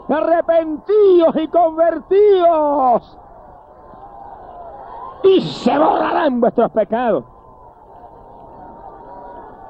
[0.10, 3.18] Arrepentidos y convertidos.
[5.24, 7.24] Y se borrarán vuestros pecados.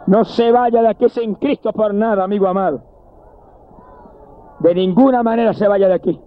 [0.08, 2.82] No se vaya de aquí sin Cristo por nada, amigo amado.
[4.60, 6.22] De ninguna manera se vaya de aquí.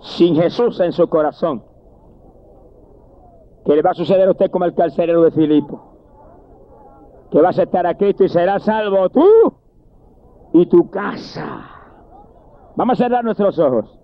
[0.00, 1.64] Sin Jesús en su corazón.
[3.64, 5.80] Que le va a suceder a usted como el carcelero de Filipo.
[7.30, 9.59] Que va a aceptar a Cristo y será salvo tú
[10.52, 11.64] y tu casa.
[12.76, 13.98] Vamos a cerrar nuestros ojos.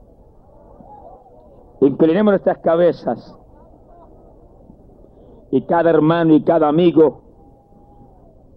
[1.80, 3.34] Inclinemos nuestras cabezas.
[5.50, 7.22] Y cada hermano y cada amigo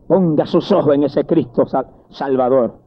[0.08, 1.66] ponga sus ojos en ese Cristo
[2.10, 2.79] Salvador.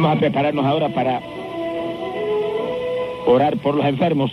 [0.00, 1.20] Vamos a prepararnos ahora para
[3.26, 4.30] orar por los enfermos.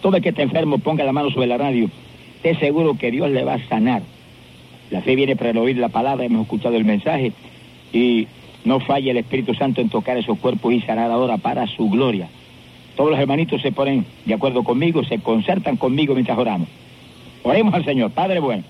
[0.00, 1.90] Todo el que esté enfermo ponga la mano sobre la radio.
[2.36, 4.02] Esté seguro que Dios le va a sanar.
[4.92, 7.32] La fe viene para oír la palabra, hemos escuchado el mensaje
[7.92, 8.28] y
[8.64, 12.28] no falle el Espíritu Santo en tocar esos cuerpos y sanar ahora para su gloria.
[12.94, 16.68] Todos los hermanitos se ponen de acuerdo conmigo, se concertan conmigo mientras oramos.
[17.42, 18.62] Oremos al Señor, Padre bueno.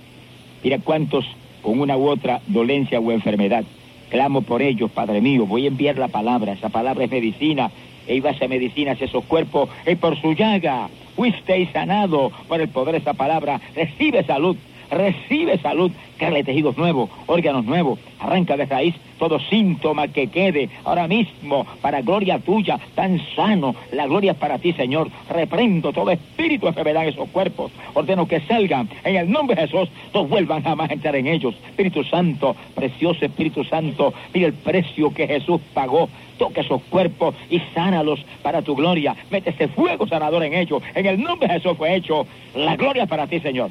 [0.65, 1.27] Mira cuántos
[1.61, 3.65] con una u otra dolencia o enfermedad.
[4.11, 5.47] Clamo por ellos, Padre mío.
[5.47, 6.53] Voy a enviar la palabra.
[6.53, 7.71] Esa palabra es medicina.
[8.07, 9.69] E iba a ser medicina hacia esos cuerpos.
[9.87, 13.61] Y por su llaga fuisteis sanado por el poder de esa palabra.
[13.75, 14.57] Recibe salud
[14.91, 21.07] recibe salud, créale tejidos nuevos, órganos nuevos, arranca de raíz todo síntoma que quede ahora
[21.07, 25.11] mismo para gloria tuya, tan sano, la gloria es para ti, Señor.
[25.29, 29.69] Reprendo todo espíritu de enfermedad en esos cuerpos, ordeno que salgan en el nombre de
[29.69, 31.55] Jesús, no vuelvan jamás a entrar en ellos.
[31.69, 36.09] Espíritu Santo, precioso Espíritu Santo, mira el precio que Jesús pagó
[36.39, 39.15] toca esos cuerpos y sánalos para tu gloria.
[39.31, 40.83] Mete ese fuego sanador en ellos.
[40.95, 42.27] En el nombre de Jesús fue hecho.
[42.55, 43.71] La gloria para ti, Señor.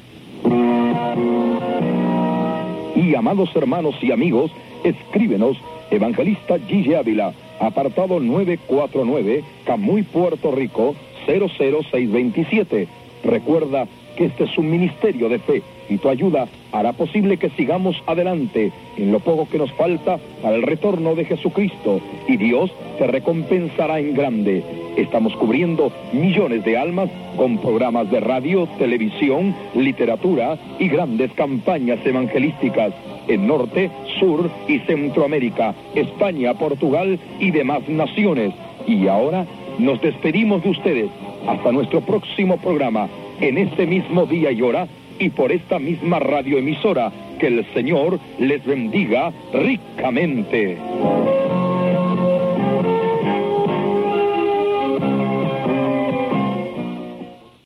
[2.96, 4.50] Y amados hermanos y amigos,
[4.84, 5.56] escríbenos
[5.90, 10.94] Evangelista Gille Ávila, apartado 949, Camuy, Puerto Rico,
[11.26, 12.88] 00627.
[13.24, 13.86] Recuerda
[14.16, 18.72] que este es un ministerio de fe y tu ayuda hará posible que sigamos adelante
[18.96, 23.98] en lo poco que nos falta para el retorno de Jesucristo y Dios te recompensará
[23.98, 24.62] en grande.
[24.96, 32.92] Estamos cubriendo millones de almas con programas de radio, televisión, literatura y grandes campañas evangelísticas
[33.26, 38.54] en Norte, Sur y Centroamérica, España, Portugal y demás naciones.
[38.86, 39.44] Y ahora
[39.78, 41.10] nos despedimos de ustedes
[41.46, 43.08] hasta nuestro próximo programa
[43.40, 44.86] en este mismo día y hora
[45.20, 47.12] y por esta misma radioemisora.
[47.38, 50.76] Que el Señor les bendiga ricamente.